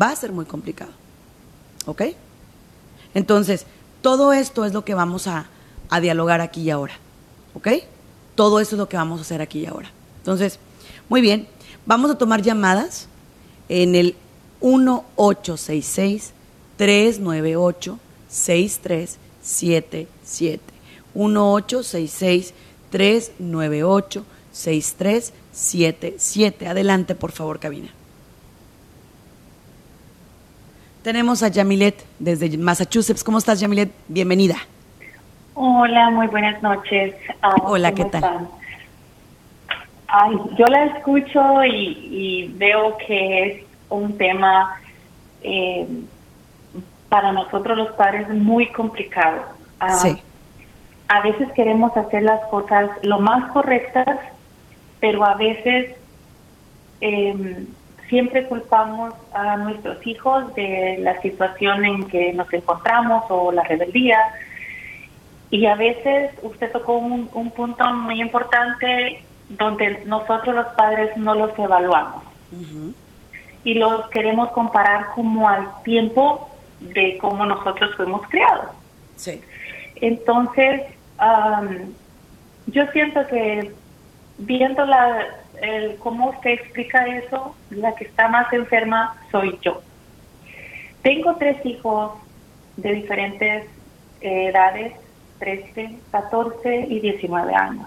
[0.00, 0.92] Va a ser muy complicado.
[1.86, 2.02] ¿Ok?
[3.14, 3.66] Entonces,
[4.02, 5.46] todo esto es lo que vamos a,
[5.90, 6.94] a dialogar aquí y ahora.
[7.54, 7.68] ¿Ok?
[8.34, 9.90] Todo esto es lo que vamos a hacer aquí y ahora.
[10.18, 10.58] Entonces,
[11.08, 11.48] muy bien,
[11.86, 13.08] vamos a tomar llamadas
[13.68, 14.16] en el
[14.60, 16.32] 1866
[16.76, 20.64] 398 6377.
[21.14, 22.52] 1866
[22.90, 26.68] 398 6377.
[26.68, 27.88] Adelante, por favor, cabina.
[31.02, 33.22] Tenemos a Yamilet desde Massachusetts.
[33.22, 33.90] ¿Cómo estás, Yamilet?
[34.08, 34.56] Bienvenida.
[35.54, 37.14] Hola, muy buenas noches.
[37.40, 38.48] Ah, Hola, ¿qué tal?
[40.08, 44.80] Ay, yo la escucho y, veo que es un tema
[45.42, 45.86] eh,
[47.08, 49.42] para nosotros los padres muy complicado.
[49.80, 50.22] Ah, sí.
[51.08, 54.18] A veces queremos hacer las cosas lo más correctas,
[55.00, 55.94] pero a veces
[57.00, 57.66] eh,
[58.08, 64.18] siempre culpamos a nuestros hijos de la situación en que nos encontramos o la rebeldía.
[65.50, 71.56] Y a veces usted tocó un, punto muy importante donde nosotros los padres no los
[71.58, 72.22] evaluamos.
[73.64, 76.48] Y los queremos comparar como al tiempo
[76.80, 78.66] de cómo nosotros fuimos criados.
[79.16, 79.40] Sí.
[79.96, 80.82] Entonces,
[82.66, 83.72] yo siento que
[84.38, 85.26] viendo la,
[85.60, 89.80] el, cómo usted explica eso, la que está más enferma soy yo.
[91.02, 92.12] Tengo tres hijos
[92.76, 93.66] de diferentes
[94.20, 94.94] edades,
[95.38, 97.86] 13, 14 y 19 años.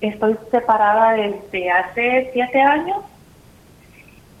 [0.00, 2.98] Estoy separada desde hace siete años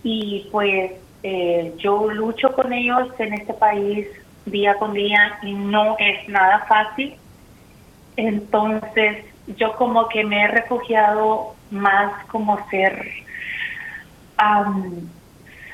[0.02, 4.06] y pues eh, yo lucho con ellos en este país
[4.46, 7.14] día con día y no es nada fácil.
[8.16, 9.24] Entonces,
[9.56, 13.08] yo como que me he refugiado más como ser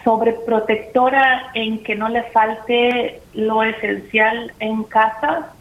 [0.05, 5.53] sobreprotectora en que no le falte lo esencial en casa,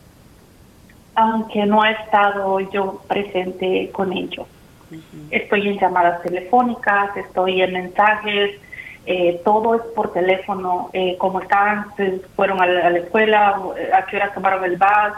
[1.17, 4.45] aunque no he estado yo presente con ellos.
[5.32, 8.51] Estoy en llamadas telefónicas, estoy en mensajes,
[9.08, 11.88] eh, todo es por teléfono, eh, como están,
[12.36, 13.60] fueron a la, escuela,
[13.93, 15.17] a qué hora tomaron el bus,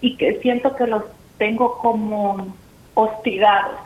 [0.00, 1.02] y que siento que los
[1.36, 2.54] tengo como
[2.94, 3.80] hostigados,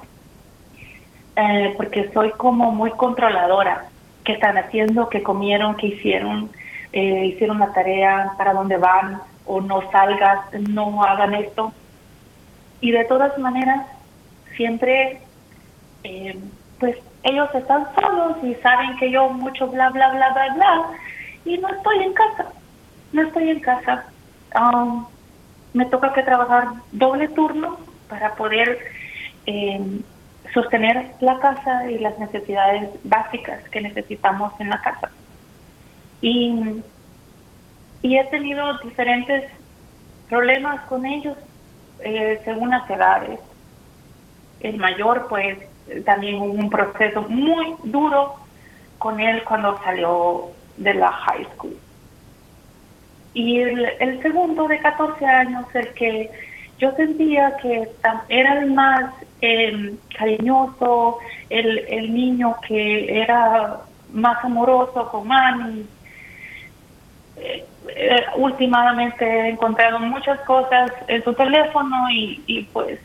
[1.35, 3.87] eh, porque soy como muy controladora.
[4.25, 5.09] ¿Qué están haciendo?
[5.09, 5.77] ¿Qué comieron?
[5.77, 6.51] ¿Qué hicieron?
[6.93, 8.35] Eh, ¿Hicieron la tarea?
[8.39, 9.21] ¿Para dónde van?
[9.49, 10.41] ¿O no salgas?
[10.69, 11.73] ¿No hagan esto?
[12.81, 13.87] Y de todas maneras,
[14.57, 15.23] siempre,
[16.05, 16.39] eh,
[16.79, 20.91] pues ellos están solos y saben que yo mucho bla, bla, bla, bla, bla,
[21.45, 22.47] y no estoy en casa.
[23.13, 24.05] No estoy en casa.
[24.55, 25.07] Um,
[25.73, 28.79] me toca que trabajar doble turno para poder
[29.47, 30.01] eh,
[30.53, 35.11] sostener la casa y las necesidades básicas que necesitamos en la casa.
[36.21, 36.83] Y
[38.03, 39.45] y he tenido diferentes
[40.29, 41.37] problemas con ellos
[42.01, 43.41] eh, según las edades.
[44.61, 45.59] El mayor, pues,
[46.05, 48.35] también hubo un proceso muy duro
[48.99, 51.77] con él cuando salió de la high school.
[53.35, 56.31] Y el, segundo de 14 años, el que
[56.79, 57.89] yo sentía que
[58.29, 61.19] era el más em, cariñoso,
[61.51, 63.81] el, el niño que era
[64.13, 65.87] más amoroso con mami.
[67.41, 72.99] Eh, últimamente he encontrado muchas cosas en su teléfono y, y pues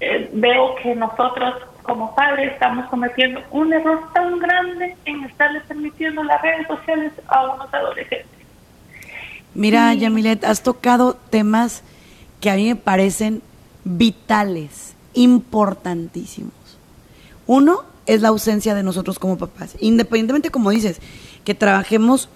[0.00, 6.22] eh, veo que nosotros como padres estamos cometiendo un error tan grande en estarles permitiendo
[6.22, 8.28] las redes sociales a unos adolescentes.
[9.54, 11.82] Mira, Yamilet, has tocado temas
[12.40, 13.42] que a mí me parecen
[13.84, 16.52] vitales, importantísimos.
[17.46, 21.00] Uno es la ausencia de nosotros como papás, independientemente, como dices,
[21.44, 22.28] que trabajemos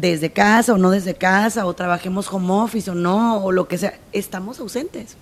[0.00, 3.78] desde casa o no desde casa, o trabajemos home office o no, o lo que
[3.78, 5.16] sea, estamos ausentes.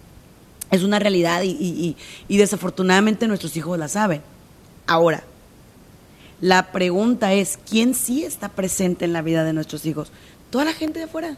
[0.70, 1.96] Es una realidad y,
[2.28, 4.20] desafortunadamente nuestros hijos la saben.
[4.86, 5.24] Ahora,
[6.40, 10.12] la pregunta es, ¿quién sí está presente en la vida de nuestros hijos?
[10.50, 11.36] Toda la gente de afuera,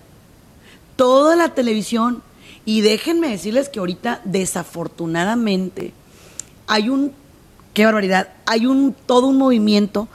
[0.96, 2.22] toda la televisión.
[2.64, 5.92] Y déjenme decirles que ahorita, desafortunadamente,
[6.66, 7.12] hay un,
[7.72, 10.09] qué barbaridad, hay un, todo un movimiento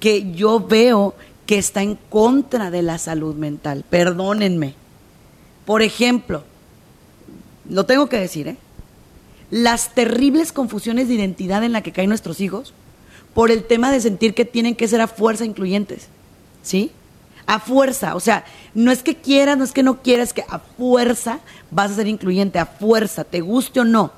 [0.00, 1.14] que yo veo
[1.46, 3.84] que está en contra de la salud mental.
[3.88, 4.74] Perdónenme.
[5.66, 6.44] Por ejemplo,
[7.68, 8.56] lo tengo que decir, ¿eh?
[9.50, 12.74] Las terribles confusiones de identidad en la que caen nuestros hijos
[13.34, 16.08] por el tema de sentir que tienen que ser a fuerza incluyentes,
[16.62, 16.90] ¿sí?
[17.46, 20.58] A fuerza, o sea, no es que quieras, no es que no quieras, que a
[20.58, 24.12] fuerza vas a ser incluyente, a fuerza, te guste o no,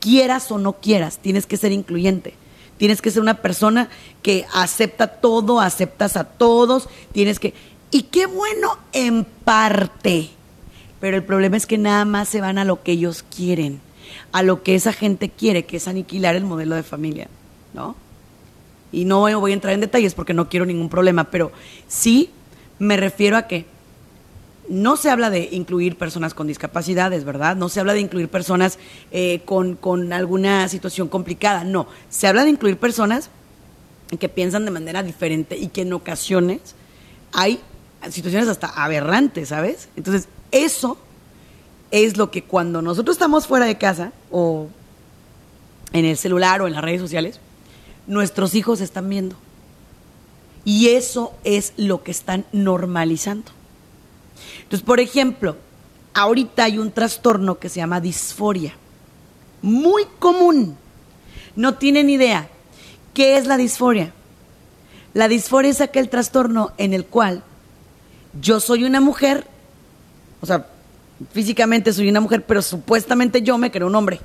[0.00, 2.34] quieras o no quieras, tienes que ser incluyente.
[2.78, 3.88] Tienes que ser una persona
[4.22, 7.52] que acepta todo, aceptas a todos, tienes que...
[7.90, 10.30] Y qué bueno en parte,
[11.00, 13.80] pero el problema es que nada más se van a lo que ellos quieren,
[14.32, 17.28] a lo que esa gente quiere, que es aniquilar el modelo de familia,
[17.74, 17.96] ¿no?
[18.92, 21.52] Y no voy a entrar en detalles porque no quiero ningún problema, pero
[21.88, 22.30] sí
[22.78, 23.66] me refiero a que
[24.68, 27.56] no se habla de incluir personas con discapacidades, ¿verdad?
[27.56, 28.78] No se habla de incluir personas
[29.10, 31.86] eh, con, con alguna situación complicada, no.
[32.10, 33.30] Se habla de incluir personas
[34.18, 36.74] que piensan de manera diferente y que en ocasiones
[37.32, 37.60] hay
[38.10, 39.88] situaciones hasta aberrantes, ¿sabes?
[39.96, 40.98] Entonces, eso
[41.90, 44.68] es lo que cuando nosotros estamos fuera de casa o
[45.92, 47.40] en el celular o en las redes sociales,
[48.06, 49.36] nuestros hijos están viendo.
[50.64, 53.52] Y eso es lo que están normalizando.
[54.62, 55.56] Entonces, por ejemplo,
[56.14, 58.74] ahorita hay un trastorno que se llama disforia.
[59.62, 60.76] Muy común.
[61.56, 62.48] No tienen idea.
[63.14, 64.12] ¿Qué es la disforia?
[65.14, 67.42] La disforia es aquel trastorno en el cual
[68.40, 69.46] yo soy una mujer,
[70.40, 70.66] o sea,
[71.32, 74.20] físicamente soy una mujer, pero supuestamente yo me creo un hombre.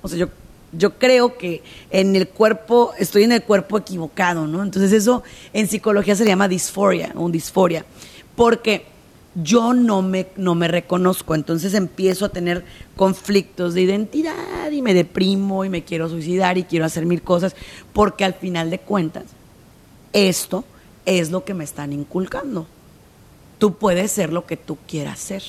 [0.00, 0.28] O sea, yo,
[0.72, 4.62] yo creo que en el cuerpo, estoy en el cuerpo equivocado, ¿no?
[4.62, 5.22] Entonces eso
[5.52, 7.84] en psicología se llama disforia, o disforia,
[8.36, 8.86] porque
[9.34, 12.64] yo no me, no me reconozco, entonces empiezo a tener
[12.96, 17.56] conflictos de identidad y me deprimo y me quiero suicidar y quiero hacer mil cosas,
[17.92, 19.24] porque al final de cuentas,
[20.12, 20.64] esto
[21.06, 22.66] es lo que me están inculcando.
[23.58, 25.42] Tú puedes ser lo que tú quieras ser.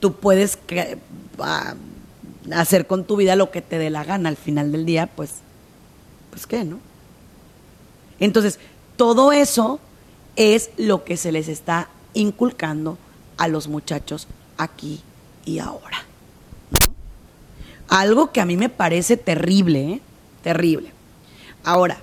[0.00, 0.58] Tú puedes
[1.40, 1.74] ah,
[2.52, 5.34] hacer con tu vida lo que te dé la gana al final del día, pues,
[6.30, 6.78] pues qué, ¿no?
[8.20, 8.58] Entonces,
[8.96, 9.80] todo eso
[10.36, 11.88] es lo que se les está
[12.18, 12.98] inculcando
[13.36, 14.26] a los muchachos
[14.56, 15.00] aquí
[15.44, 16.04] y ahora.
[17.88, 20.00] Algo que a mí me parece terrible, ¿eh?
[20.42, 20.92] terrible.
[21.64, 21.98] Ahora,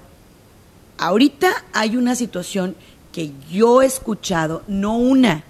[0.98, 2.76] ahorita hay una situación
[3.12, 5.44] que yo he escuchado, no una,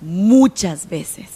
[0.00, 1.26] muchas veces.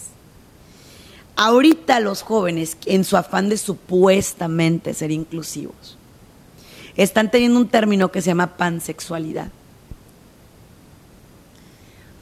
[1.35, 5.97] Ahorita los jóvenes, en su afán de supuestamente ser inclusivos,
[6.95, 9.49] están teniendo un término que se llama pansexualidad.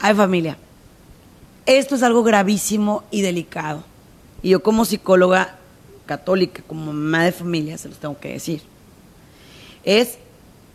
[0.00, 0.56] Ay, familia,
[1.66, 3.82] esto es algo gravísimo y delicado.
[4.42, 5.58] Y yo como psicóloga
[6.06, 8.62] católica, como mamá de familia, se los tengo que decir.
[9.82, 10.18] Es,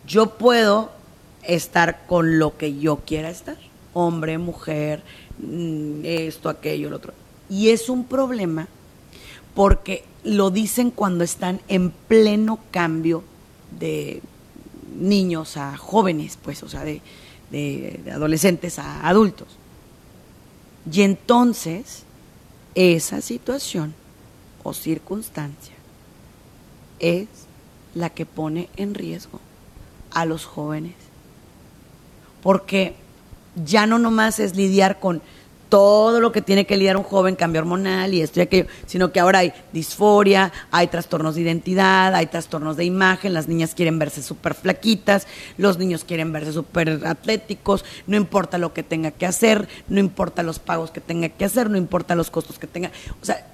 [0.06, 0.92] yo puedo
[1.42, 3.56] estar con lo que yo quiera estar.
[3.94, 5.02] Hombre, mujer,
[5.38, 7.14] mm, esto, aquello, lo otro.
[7.48, 8.68] Y es un problema
[9.54, 13.24] porque lo dicen cuando están en pleno cambio
[13.78, 14.20] de
[14.94, 17.00] niños a jóvenes, pues, o sea, de,
[17.54, 19.48] de, adolescentes a adultos.
[20.90, 22.02] Y entonces,
[22.74, 23.94] esa situación
[24.62, 25.74] o circunstancia
[26.98, 27.28] es
[27.94, 29.40] la que pone en riesgo
[30.10, 30.94] a los jóvenes.
[32.42, 32.96] Porque
[33.64, 35.22] ya no nomás es lidiar con
[35.74, 39.10] todo lo que tiene que lidiar un joven, cambio hormonal y esto y aquello, sino
[39.10, 43.98] que ahora hay disforia, hay trastornos de identidad, hay trastornos de imagen, las niñas quieren
[43.98, 45.26] verse súper flaquitas,
[45.58, 50.44] los niños quieren verse súper atléticos, no importa lo que tenga que hacer, no importa
[50.44, 52.92] los pagos que tenga que hacer, no importa los costos que tenga.
[53.20, 53.44] O sea,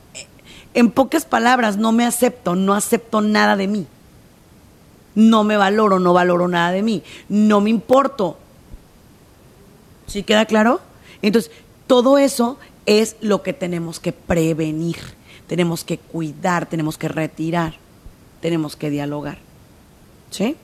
[0.75, 3.87] en pocas palabras, no me acepto, no acepto nada de mí.
[5.14, 8.37] No me valoro, no valoro nada de mí, no me importo.
[10.07, 10.83] ¿Sí queda claro?
[11.23, 11.51] Entonces,
[11.91, 14.99] todo eso es lo que tenemos que prevenir,
[15.49, 17.74] tenemos que cuidar, tenemos que retirar,
[18.41, 19.38] tenemos que dialogar.
[20.30, 20.55] ¿Sí?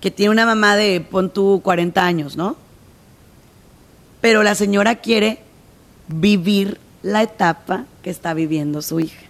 [0.01, 2.57] que tiene una mamá de, pon tú, 40 años, ¿no?
[4.25, 5.37] Pero la señora quiere
[6.07, 9.21] vivir la etapa que está viviendo su hija.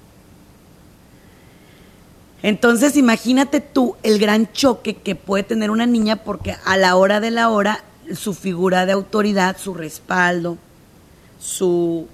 [2.41, 7.19] Entonces imagínate tú el gran choque que puede tener una niña porque a la hora
[7.19, 7.83] de la hora
[8.13, 10.57] su figura de autoridad, su respaldo,
[11.41, 12.07] su,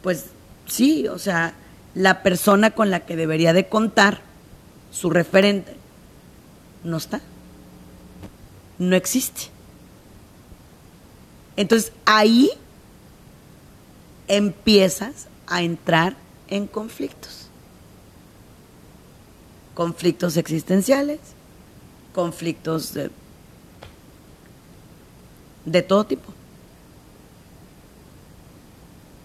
[0.00, 0.26] pues
[0.66, 1.54] sí, o sea,
[1.96, 4.20] la persona con la que debería de contar,
[4.92, 5.74] su referente,
[6.84, 7.20] no está,
[8.78, 9.50] no existe.
[11.56, 12.50] Entonces ahí
[14.28, 16.16] empiezas a entrar
[16.48, 17.48] en conflictos.
[19.74, 21.20] Conflictos existenciales,
[22.14, 23.10] conflictos de,
[25.64, 26.32] de todo tipo.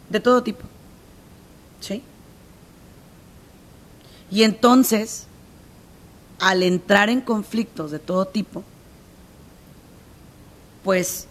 [0.10, 0.64] De todo tipo.
[1.80, 2.02] ¿Sí?
[4.30, 5.28] Y entonces,
[6.40, 8.64] al entrar en conflictos de todo tipo,
[10.84, 11.28] pues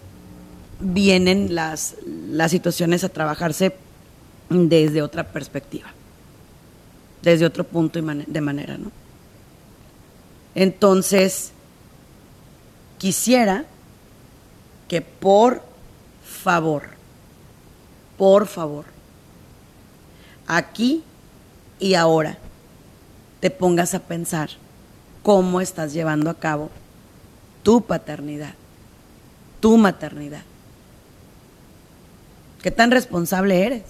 [0.80, 3.76] vienen las, las situaciones a trabajarse
[4.48, 5.88] desde otra perspectiva,
[7.22, 8.90] desde otro punto de manera, ¿no?
[10.54, 11.52] Entonces,
[12.98, 13.64] quisiera
[14.88, 15.62] que por
[16.24, 16.84] favor,
[18.16, 18.84] por favor,
[20.46, 21.02] aquí
[21.78, 22.38] y ahora
[23.40, 24.50] te pongas a pensar
[25.22, 26.70] cómo estás llevando a cabo
[27.62, 28.54] tu paternidad,
[29.60, 30.42] tu maternidad.
[32.66, 33.84] ¿Qué tan responsable eres?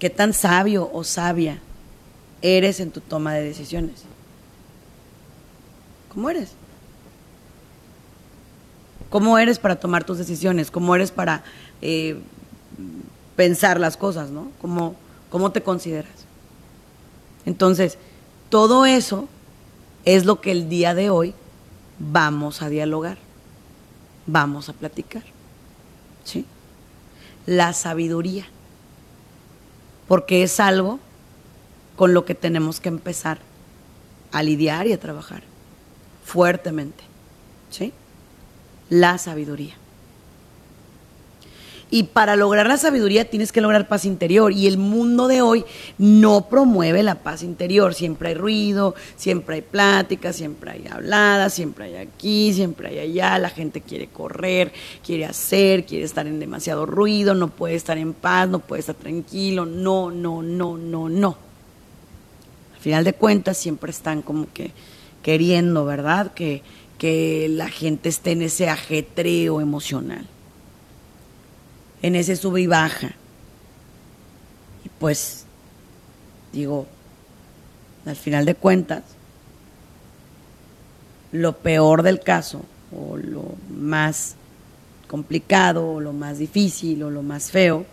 [0.00, 1.60] ¿Qué tan sabio o sabia
[2.42, 4.02] eres en tu toma de decisiones?
[6.12, 6.50] ¿Cómo eres?
[9.08, 10.72] ¿Cómo eres para tomar tus decisiones?
[10.72, 11.44] ¿Cómo eres para
[11.80, 12.18] eh,
[13.36, 14.48] pensar las cosas, no?
[14.60, 14.96] ¿Cómo,
[15.30, 16.26] ¿Cómo te consideras?
[17.46, 17.98] Entonces,
[18.48, 19.28] todo eso
[20.04, 21.34] es lo que el día de hoy
[22.00, 23.18] vamos a dialogar,
[24.26, 25.22] vamos a platicar.
[26.24, 26.44] ¿Sí?
[27.46, 28.46] La sabiduría,
[30.08, 31.00] porque es algo
[31.96, 33.38] con lo que tenemos que empezar
[34.32, 35.42] a lidiar y a trabajar
[36.24, 37.04] fuertemente.
[37.70, 37.92] ¿Sí?
[38.88, 39.74] La sabiduría.
[41.94, 44.52] Y para lograr la sabiduría tienes que lograr paz interior.
[44.52, 45.64] Y el mundo de hoy
[45.96, 47.94] no promueve la paz interior.
[47.94, 53.38] Siempre hay ruido, siempre hay plática, siempre hay habladas, siempre hay aquí, siempre hay allá.
[53.38, 54.72] La gente quiere correr,
[55.06, 58.96] quiere hacer, quiere estar en demasiado ruido, no puede estar en paz, no puede estar
[58.96, 59.64] tranquilo.
[59.64, 61.36] No, no, no, no, no.
[62.74, 64.72] Al final de cuentas siempre están como que
[65.22, 66.34] queriendo, ¿verdad?
[66.34, 66.64] Que,
[66.98, 70.26] que la gente esté en ese ajetreo emocional
[72.04, 73.12] en ese sube y baja.
[74.84, 75.46] Y pues,
[76.52, 76.86] digo,
[78.04, 79.02] al final de cuentas,
[81.32, 82.60] lo peor del caso,
[82.94, 84.34] o lo más
[85.08, 87.86] complicado, o lo más difícil, o lo más feo,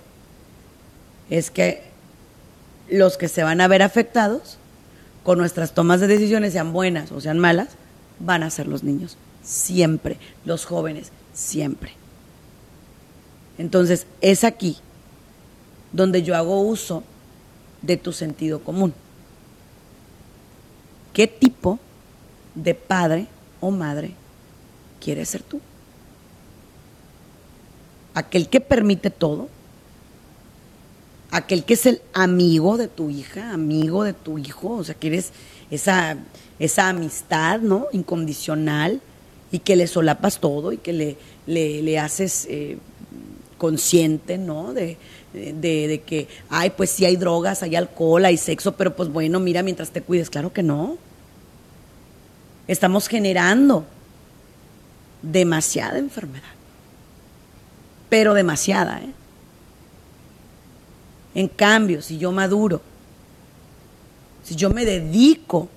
[1.29, 1.81] es que
[2.89, 4.57] los que se van a ver afectados
[5.23, 7.69] con nuestras tomas de decisiones, sean buenas o sean malas,
[8.19, 12.00] van a ser los niños, siempre, los jóvenes, siempre.
[13.61, 14.77] Entonces, es aquí
[15.91, 17.03] donde yo hago uso
[17.81, 18.93] de tu sentido común.
[21.13, 21.79] ¿Qué tipo
[22.55, 23.27] de padre
[23.59, 24.11] o madre
[24.99, 25.59] quieres ser tú.
[28.13, 29.47] Aquel que permite todo,
[31.31, 35.07] aquel que es el amigo de tu hija, amigo de tu hijo, o sea, que
[35.07, 35.31] eres
[35.69, 36.17] esa,
[36.59, 37.87] esa amistad, ¿no?
[37.93, 39.01] Incondicional
[39.51, 42.77] y que le solapas todo y que le, le, haces eh,
[43.61, 44.73] consciente, ¿no?
[44.73, 44.97] De,
[45.33, 49.61] de, que, ay, pues sí hay drogas, hay alcohol, hay sexo, pero pues bueno, mira,
[49.61, 50.97] mientras te cuides, claro que no.
[52.67, 53.85] Estamos generando
[55.21, 56.55] demasiada enfermedad,
[58.09, 59.13] pero demasiada, ¿eh?
[61.35, 62.81] En cambio, si yo maduro,
[64.43, 65.69] si yo me dedico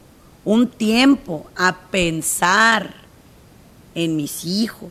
[0.46, 2.94] un tiempo a pensar
[3.94, 4.88] en mis hijos,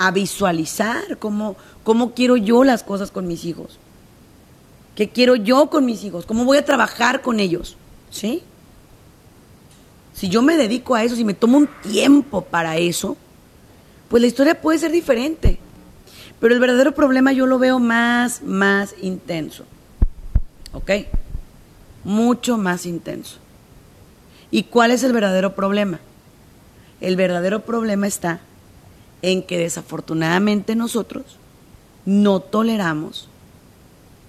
[0.00, 3.78] a visualizar cómo, cómo quiero yo las cosas con mis hijos,
[4.96, 7.76] qué quiero yo con mis hijos, cómo voy a trabajar con ellos,
[8.10, 8.42] ¿sí?
[10.14, 13.18] Si yo me dedico a eso, si me tomo un tiempo para eso,
[14.08, 15.58] pues la historia puede ser diferente.
[16.40, 19.64] Pero el verdadero problema yo lo veo más, más intenso.
[20.72, 20.92] ¿Ok?
[22.04, 23.36] Mucho más intenso.
[24.50, 26.00] ¿Y cuál es el verdadero problema?
[27.02, 28.40] El verdadero problema está
[29.22, 31.24] en que desafortunadamente nosotros
[32.06, 33.28] no toleramos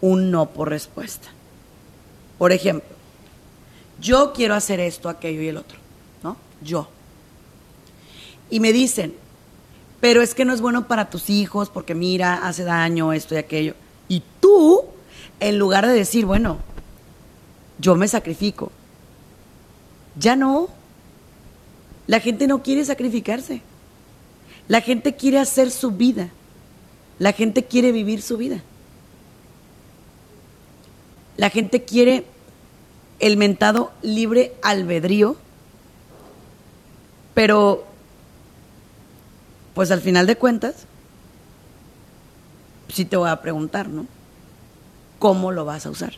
[0.01, 1.29] un no por respuesta.
[2.37, 2.89] Por ejemplo,
[3.99, 5.77] yo quiero hacer esto, aquello y el otro,
[6.23, 6.37] ¿no?
[6.61, 6.87] Yo.
[8.49, 9.13] Y me dicen,
[9.99, 13.37] pero es que no es bueno para tus hijos porque mira, hace daño esto y
[13.37, 13.75] aquello.
[14.07, 14.81] Y tú,
[15.39, 16.57] en lugar de decir, bueno,
[17.77, 18.71] yo me sacrifico,
[20.17, 20.69] ya no.
[22.07, 23.61] La gente no quiere sacrificarse.
[24.71, 26.29] La gente quiere hacer su vida.
[27.19, 28.61] La gente quiere vivir su vida.
[31.35, 32.23] La gente quiere
[33.19, 35.35] el mentado libre albedrío,
[37.33, 37.83] pero
[39.73, 40.85] pues al final de cuentas,
[42.87, 44.05] sí te voy a preguntar, ¿no?
[45.19, 46.13] ¿Cómo lo vas a usar?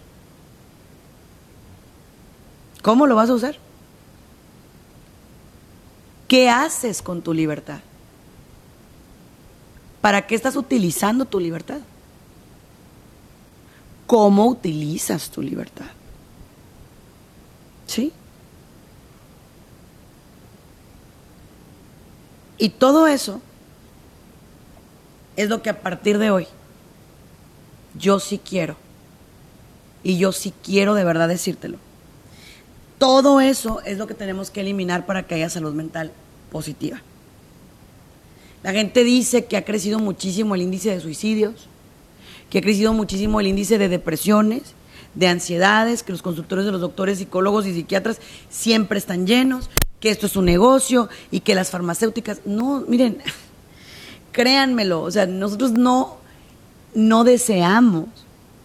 [2.84, 3.56] ¿Cómo lo vas a usar?
[6.28, 7.80] ¿Qué haces con tu libertad?
[10.04, 11.80] ¿Para qué estás utilizando tu libertad?
[14.06, 15.86] ¿Cómo utilizas tu libertad?
[17.88, 18.12] ¿Sí?
[22.58, 23.40] Y todo eso
[25.38, 26.48] es lo que a partir de hoy
[27.98, 28.76] yo sí quiero.
[30.04, 31.78] Y yo sí quiero de verdad decírtelo.
[32.98, 36.12] Todo eso es lo que tenemos que eliminar para que haya salud mental
[36.52, 37.02] positiva.
[38.64, 41.68] La gente dice que ha crecido muchísimo el índice de suicidios,
[42.50, 44.74] que ha crecido muchísimo el índice de depresiones,
[45.16, 50.10] de ansiedades, que los consultores de los doctores, psicólogos y psiquiatras siempre están llenos, que
[50.10, 53.18] esto es un negocio y que las farmacéuticas, no, miren,
[54.32, 56.18] créanmelo, o sea, nosotros no,
[56.96, 58.06] no deseamos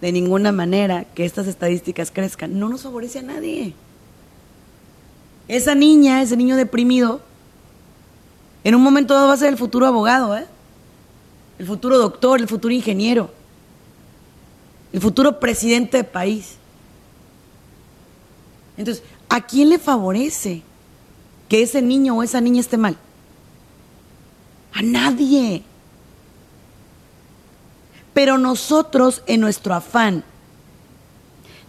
[0.00, 3.74] de ninguna manera que estas estadísticas crezcan, no nos favorece a nadie.
[5.48, 7.20] Esa niña, ese niño deprimido,
[8.64, 10.46] en un momento dado va a ser el futuro abogado, ¿eh?
[11.58, 13.30] el futuro doctor, el futuro ingeniero,
[14.92, 16.56] el futuro presidente de país.
[18.76, 20.62] Entonces, ¿a quién le favorece
[21.48, 22.96] que ese niño o esa niña esté mal?
[24.72, 25.64] A nadie.
[28.14, 30.24] Pero nosotros, en nuestro afán,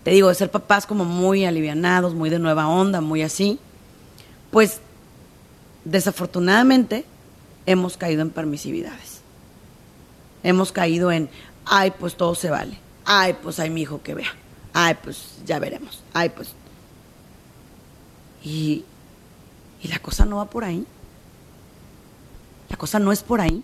[0.03, 3.59] te digo, de ser papás como muy alivianados, muy de nueva onda, muy así,
[4.51, 4.81] pues
[5.85, 7.05] desafortunadamente
[7.65, 9.21] hemos caído en permisividades.
[10.43, 11.29] Hemos caído en,
[11.65, 12.77] ay, pues todo se vale.
[13.05, 14.33] Ay, pues hay mi hijo que vea.
[14.73, 16.03] Ay, pues ya veremos.
[16.13, 16.53] Ay, pues.
[18.43, 18.85] Y,
[19.81, 20.85] y la cosa no va por ahí.
[22.69, 23.63] La cosa no es por ahí.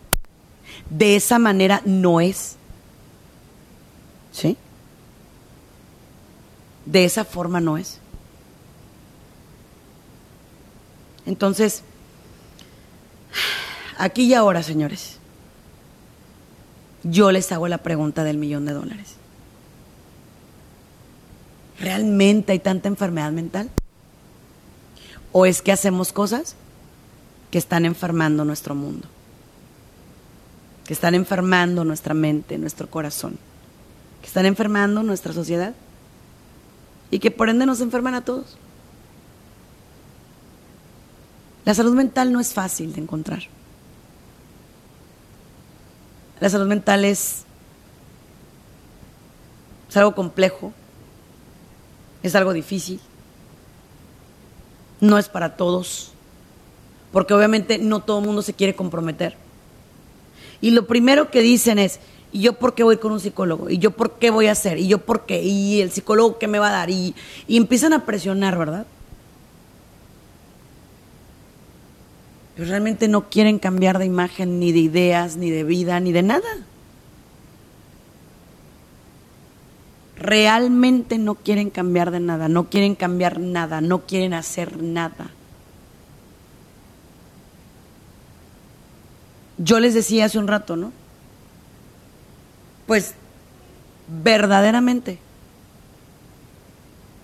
[0.89, 2.57] De esa manera no es.
[4.31, 4.57] ¿Sí?
[6.85, 7.99] De esa forma no es.
[11.25, 11.83] Entonces,
[13.97, 15.17] aquí y ahora, señores,
[17.03, 19.15] yo les hago la pregunta del millón de dólares.
[21.79, 23.69] ¿Realmente hay tanta enfermedad mental?
[25.31, 26.55] ¿O es que hacemos cosas
[27.51, 29.07] que están enfermando nuestro mundo?
[30.85, 33.37] Que están enfermando nuestra mente, nuestro corazón.
[34.21, 35.73] Que están enfermando nuestra sociedad.
[37.11, 38.57] Y que por ende nos enferman a todos.
[41.65, 43.43] La salud mental no es fácil de encontrar.
[46.39, 47.43] La salud mental es,
[49.95, 50.73] algo complejo,
[52.21, 52.99] es algo difícil,
[54.99, 56.11] no es para todos,
[57.13, 59.37] porque obviamente no todo el mundo se quiere comprometer.
[60.59, 62.01] Y lo primero que dicen es,
[62.33, 63.69] ¿y yo por qué voy con un psicólogo?
[63.69, 64.77] ¿Y yo por qué voy a hacer?
[64.77, 65.41] ¿Y yo por qué?
[65.41, 66.89] ¿Y el psicólogo qué me va a dar?
[66.89, 67.15] Y,
[67.47, 68.85] y empiezan a presionar, ¿verdad?
[72.55, 76.23] Pero realmente no quieren cambiar de imagen, ni de ideas, ni de vida, ni de
[76.23, 76.47] nada.
[80.17, 85.31] Realmente no quieren cambiar de nada, no quieren cambiar nada, no quieren hacer nada.
[89.57, 90.93] Yo les decía hace un rato, ¿no?
[92.87, 93.15] Pues
[94.07, 95.19] verdaderamente,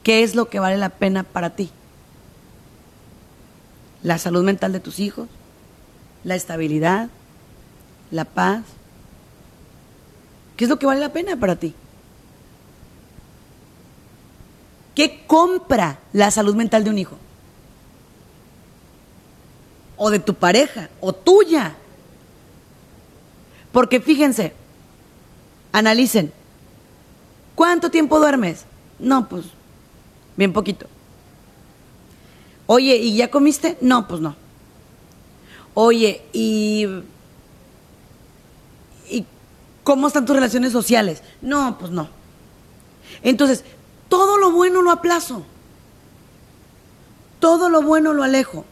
[0.03, 1.71] ¿qué es lo que vale la pena para ti?
[4.03, 5.27] La salud mental de tus hijos,
[6.23, 7.09] la estabilidad,
[8.09, 8.63] la paz.
[10.57, 11.73] ¿Qué es lo que vale la pena para ti?
[14.95, 17.17] ¿Qué compra la salud mental de un hijo?
[19.97, 21.75] O de tu pareja, o tuya.
[23.71, 24.53] Porque fíjense,
[25.71, 26.33] analicen,
[27.55, 28.65] ¿cuánto tiempo duermes?
[28.99, 29.45] No, pues,
[30.35, 30.87] bien poquito.
[32.73, 33.77] Oye, ¿y ya comiste?
[33.81, 34.33] No, pues no.
[35.73, 36.87] Oye, ¿y,
[39.09, 39.25] ¿y
[39.83, 41.21] cómo están tus relaciones sociales?
[41.41, 42.07] No, pues no.
[43.23, 43.65] Entonces,
[44.07, 45.43] todo lo bueno lo aplazo.
[47.41, 48.63] Todo lo bueno lo alejo.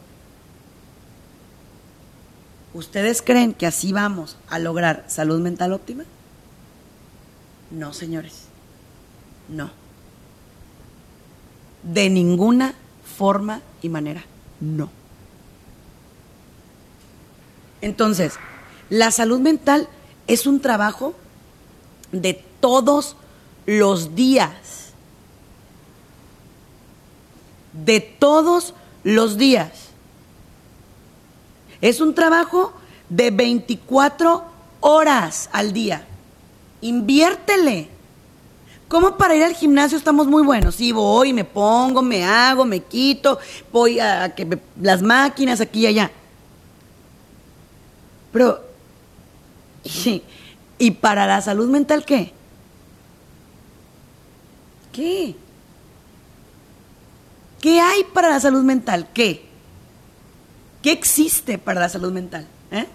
[2.72, 6.04] ¿Ustedes creen que así vamos a lograr salud mental óptima?
[7.70, 8.44] No, señores.
[9.50, 9.70] No.
[11.82, 12.74] De ninguna
[13.20, 14.24] forma y manera.
[14.60, 14.88] No.
[17.82, 18.32] Entonces,
[18.88, 19.90] la salud mental
[20.26, 21.12] es un trabajo
[22.12, 23.16] de todos
[23.66, 24.94] los días.
[27.74, 28.72] De todos
[29.04, 29.70] los días.
[31.82, 32.72] Es un trabajo
[33.10, 34.44] de 24
[34.80, 36.06] horas al día.
[36.80, 37.90] Inviértele.
[38.90, 40.74] ¿Cómo para ir al gimnasio estamos muy buenos?
[40.74, 43.38] Sí, voy, me pongo, me hago, me quito,
[43.70, 46.10] voy a que las máquinas aquí y allá.
[48.32, 48.60] Pero,
[49.84, 50.24] ¿y,
[50.76, 52.32] ¿y para la salud mental qué?
[54.90, 55.36] ¿Qué?
[57.60, 59.06] ¿Qué hay para la salud mental?
[59.14, 59.46] ¿Qué?
[60.82, 62.44] ¿Qué existe para la salud mental?
[62.72, 62.88] ¿Eh?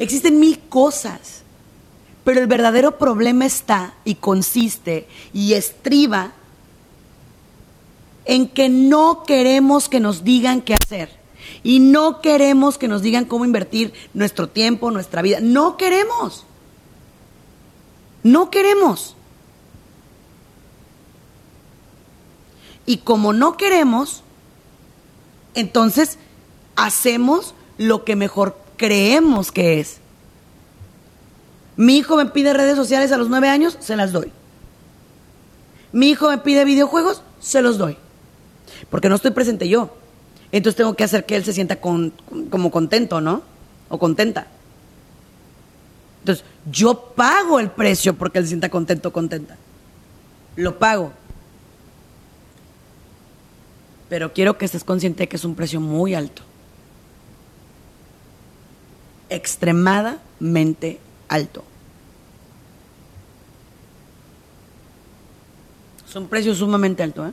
[0.00, 1.43] Existen mil cosas.
[2.24, 6.32] Pero el verdadero problema está y consiste y estriba
[8.24, 11.10] en que no queremos que nos digan qué hacer.
[11.62, 15.40] Y no queremos que nos digan cómo invertir nuestro tiempo, nuestra vida.
[15.40, 16.46] No queremos.
[18.22, 19.14] No queremos.
[22.86, 24.22] Y como no queremos,
[25.54, 26.18] entonces
[26.76, 29.98] hacemos lo que mejor creemos que es.
[31.76, 34.30] Mi hijo me pide redes sociales a los nueve años, se las doy.
[35.92, 37.96] Mi hijo me pide videojuegos, se los doy.
[38.90, 39.96] Porque no estoy presente yo.
[40.52, 43.42] Entonces tengo que hacer que él se sienta como contento, ¿no?
[43.88, 44.46] O contenta.
[46.20, 49.56] Entonces, yo pago el precio porque él se sienta contento o contenta.
[50.56, 51.12] Lo pago.
[54.08, 56.42] Pero quiero que estés consciente de que es un precio muy alto.
[59.28, 61.64] Extremadamente alto.
[66.08, 67.32] Es un precio sumamente alto, ¿eh?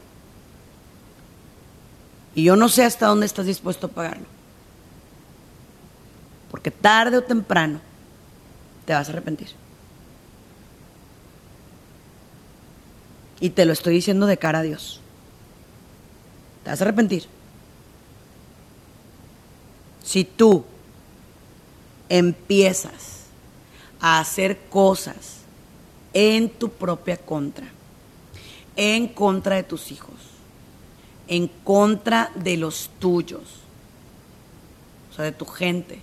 [2.34, 4.26] Y yo no sé hasta dónde estás dispuesto a pagarlo.
[6.50, 7.80] Porque tarde o temprano
[8.86, 9.50] te vas a arrepentir.
[13.40, 15.02] Y te lo estoy diciendo de cara a Dios.
[16.64, 17.26] Te vas a arrepentir.
[20.04, 20.64] Si tú
[22.10, 23.21] empiezas
[24.02, 25.42] a hacer cosas
[26.14, 27.68] en tu propia contra,
[28.76, 30.16] en contra de tus hijos,
[31.28, 33.42] en contra de los tuyos,
[35.12, 36.02] o sea, de tu gente.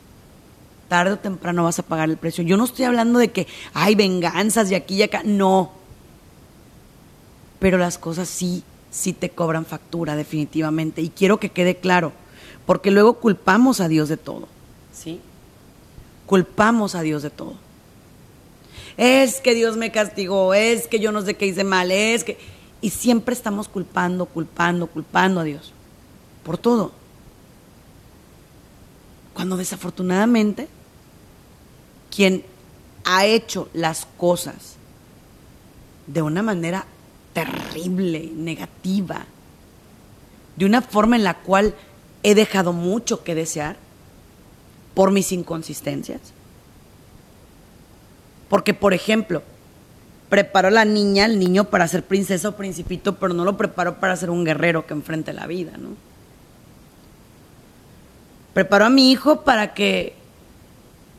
[0.88, 2.42] Tarde o temprano vas a pagar el precio.
[2.44, 5.72] Yo no estoy hablando de que hay venganzas de aquí y acá, no.
[7.58, 11.02] Pero las cosas sí, sí te cobran factura, definitivamente.
[11.02, 12.12] Y quiero que quede claro,
[12.64, 14.48] porque luego culpamos a Dios de todo,
[14.94, 15.20] ¿sí?
[16.24, 17.67] Culpamos a Dios de todo
[18.98, 22.36] es que Dios me castigó, es que yo no sé qué hice mal, es que...
[22.80, 25.72] Y siempre estamos culpando, culpando, culpando a Dios
[26.44, 26.92] por todo.
[29.34, 30.68] Cuando desafortunadamente
[32.14, 32.44] quien
[33.04, 34.76] ha hecho las cosas
[36.06, 36.86] de una manera
[37.32, 39.26] terrible, negativa,
[40.56, 41.74] de una forma en la cual
[42.22, 43.76] he dejado mucho que desear
[44.94, 46.20] por mis inconsistencias.
[48.48, 49.42] Porque, por ejemplo,
[50.28, 54.00] preparo a la niña, al niño para ser princesa o principito, pero no lo preparo
[54.00, 55.90] para ser un guerrero que enfrente la vida, ¿no?
[58.54, 60.14] Preparo a mi hijo para que,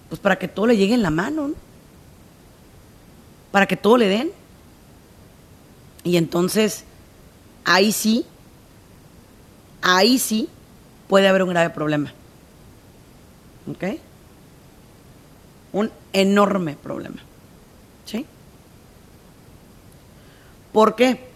[0.10, 1.56] pues para que todo le llegue en la mano, ¿no?
[3.52, 4.32] Para que todo le den.
[6.04, 6.84] Y entonces,
[7.66, 8.26] ahí sí,
[9.82, 10.50] ahí sí
[11.08, 12.14] puede haber un grave problema.
[13.70, 14.00] ¿Ok?
[15.72, 17.18] Un enorme problema.
[18.06, 18.26] ¿Sí?
[20.72, 21.28] ¿Por qué?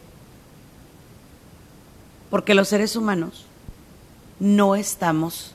[2.29, 3.45] Porque los seres humanos
[4.39, 5.53] no estamos,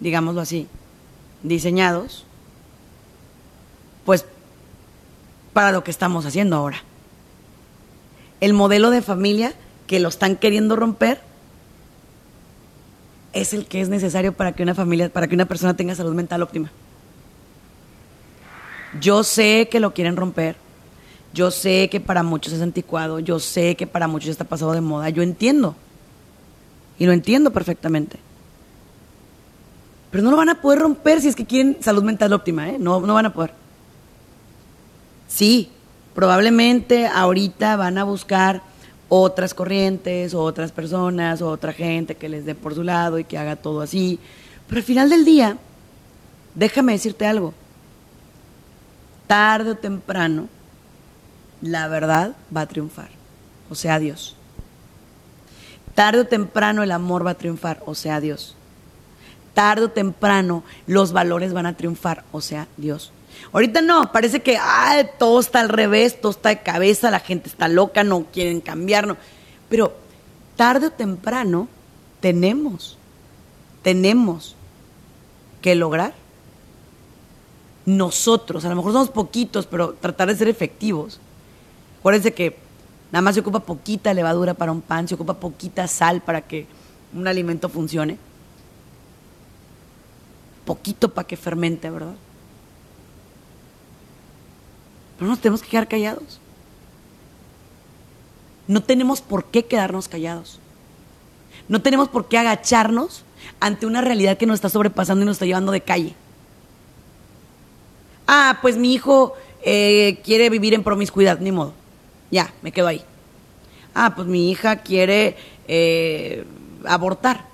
[0.00, 0.68] digámoslo así,
[1.42, 2.26] diseñados,
[4.04, 4.26] pues,
[5.52, 6.82] para lo que estamos haciendo ahora.
[8.40, 9.54] El modelo de familia
[9.86, 11.20] que lo están queriendo romper
[13.32, 16.14] es el que es necesario para que una familia, para que una persona tenga salud
[16.14, 16.70] mental óptima.
[18.98, 20.56] Yo sé que lo quieren romper,
[21.32, 24.80] yo sé que para muchos es anticuado, yo sé que para muchos está pasado de
[24.80, 25.76] moda, yo entiendo.
[26.98, 28.18] Y lo entiendo perfectamente.
[30.10, 32.76] Pero no lo van a poder romper si es que quieren salud mental óptima, ¿eh?
[32.78, 33.52] No, no van a poder.
[35.28, 35.70] Sí,
[36.14, 38.62] probablemente ahorita van a buscar
[39.08, 43.54] otras corrientes, otras personas, otra gente que les dé por su lado y que haga
[43.54, 44.18] todo así.
[44.66, 45.58] Pero al final del día,
[46.56, 47.54] déjame decirte algo.
[49.30, 50.48] Tarde o temprano,
[51.62, 53.10] la verdad va a triunfar.
[53.70, 54.34] O sea, Dios.
[55.94, 58.56] Tarde o temprano el amor va a triunfar, o sea, Dios.
[59.54, 63.12] Tarde o temprano los valores van a triunfar, o sea, Dios.
[63.52, 64.58] Ahorita no, parece que
[65.16, 69.16] todo está al revés, todo está de cabeza, la gente está loca, no quieren cambiar,
[69.68, 69.96] Pero
[70.56, 71.68] tarde o temprano
[72.18, 72.98] tenemos,
[73.82, 74.56] tenemos
[75.62, 76.14] que lograr
[77.96, 81.20] nosotros, a lo mejor somos poquitos, pero tratar de ser efectivos.
[81.98, 82.56] Acuérdense que
[83.12, 86.66] nada más se ocupa poquita levadura para un pan, se ocupa poquita sal para que
[87.14, 88.18] un alimento funcione.
[90.64, 92.14] Poquito para que fermente, ¿verdad?
[95.16, 96.40] Pero no nos tenemos que quedar callados.
[98.66, 100.60] No tenemos por qué quedarnos callados.
[101.68, 103.24] No tenemos por qué agacharnos
[103.58, 106.14] ante una realidad que nos está sobrepasando y nos está llevando de calle.
[108.32, 111.72] Ah, pues mi hijo eh, quiere vivir en promiscuidad, ni modo.
[112.30, 113.02] Ya, me quedo ahí.
[113.92, 116.44] Ah, pues mi hija quiere eh,
[116.84, 117.46] abortar.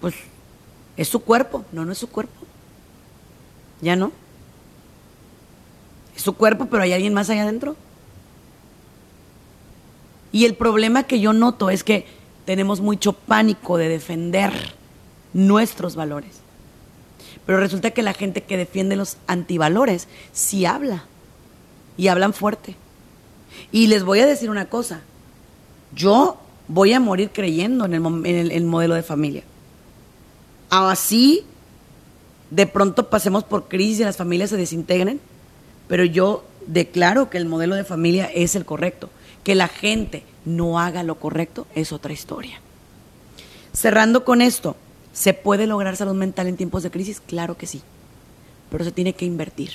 [0.00, 0.14] Pues
[0.98, 1.64] es su cuerpo.
[1.72, 2.44] No, no es su cuerpo.
[3.80, 4.12] Ya no
[6.18, 7.76] su cuerpo, pero hay alguien más allá adentro.
[10.32, 12.06] Y el problema que yo noto es que
[12.44, 14.52] tenemos mucho pánico de defender
[15.32, 16.40] nuestros valores.
[17.46, 21.04] Pero resulta que la gente que defiende los antivalores sí habla.
[21.96, 22.76] Y hablan fuerte.
[23.72, 25.00] Y les voy a decir una cosa.
[25.94, 29.42] Yo voy a morir creyendo en el, el modelo de familia.
[30.70, 31.44] Así,
[32.50, 35.20] de pronto pasemos por crisis y las familias se desintegren
[35.88, 39.08] pero yo declaro que el modelo de familia es el correcto.
[39.42, 42.60] Que la gente no haga lo correcto es otra historia.
[43.72, 44.76] Cerrando con esto,
[45.12, 47.20] ¿se puede lograr salud mental en tiempos de crisis?
[47.24, 47.82] Claro que sí,
[48.70, 49.72] pero se tiene que invertir.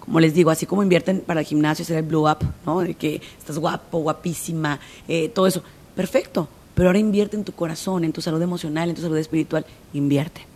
[0.00, 2.80] Como les digo, así como invierten para el gimnasio, hacer el blue up, ¿no?
[2.80, 5.62] De que estás guapo, guapísima, eh, todo eso.
[5.96, 9.66] Perfecto, pero ahora invierte en tu corazón, en tu salud emocional, en tu salud espiritual.
[9.92, 10.46] Invierte.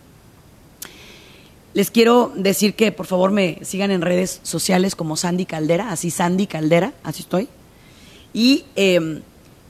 [1.73, 6.11] Les quiero decir que por favor me sigan en redes sociales como Sandy Caldera, así
[6.11, 7.47] Sandy Caldera, así estoy.
[8.33, 9.21] Y em,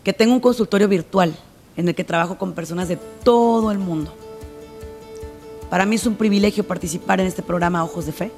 [0.03, 1.35] que tengo un consultorio virtual
[1.77, 4.13] en el que trabajo con personas de todo el mundo.
[5.71, 8.29] Para mí es un privilegio participar en este programa Ojos de Fe.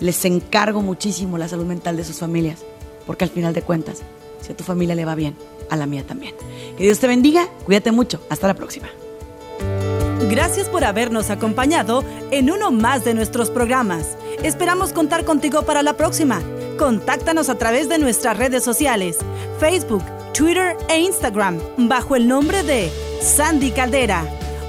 [0.00, 2.64] Les encargo muchísimo la salud mental de sus familias,
[3.06, 4.02] porque al final de cuentas,
[4.40, 5.36] si a tu familia le va bien,
[5.70, 6.34] a la mía también.
[6.76, 8.88] Que Dios te bendiga, cuídate mucho, hasta la próxima.
[10.28, 14.18] Gracias por habernos acompañado en uno más de nuestros programas.
[14.42, 16.42] Esperamos contar contigo para la próxima.
[16.76, 19.18] Contáctanos a través de nuestras redes sociales,
[19.60, 22.90] Facebook, Twitter e Instagram, bajo el nombre de
[23.22, 24.39] Sandy Caldera.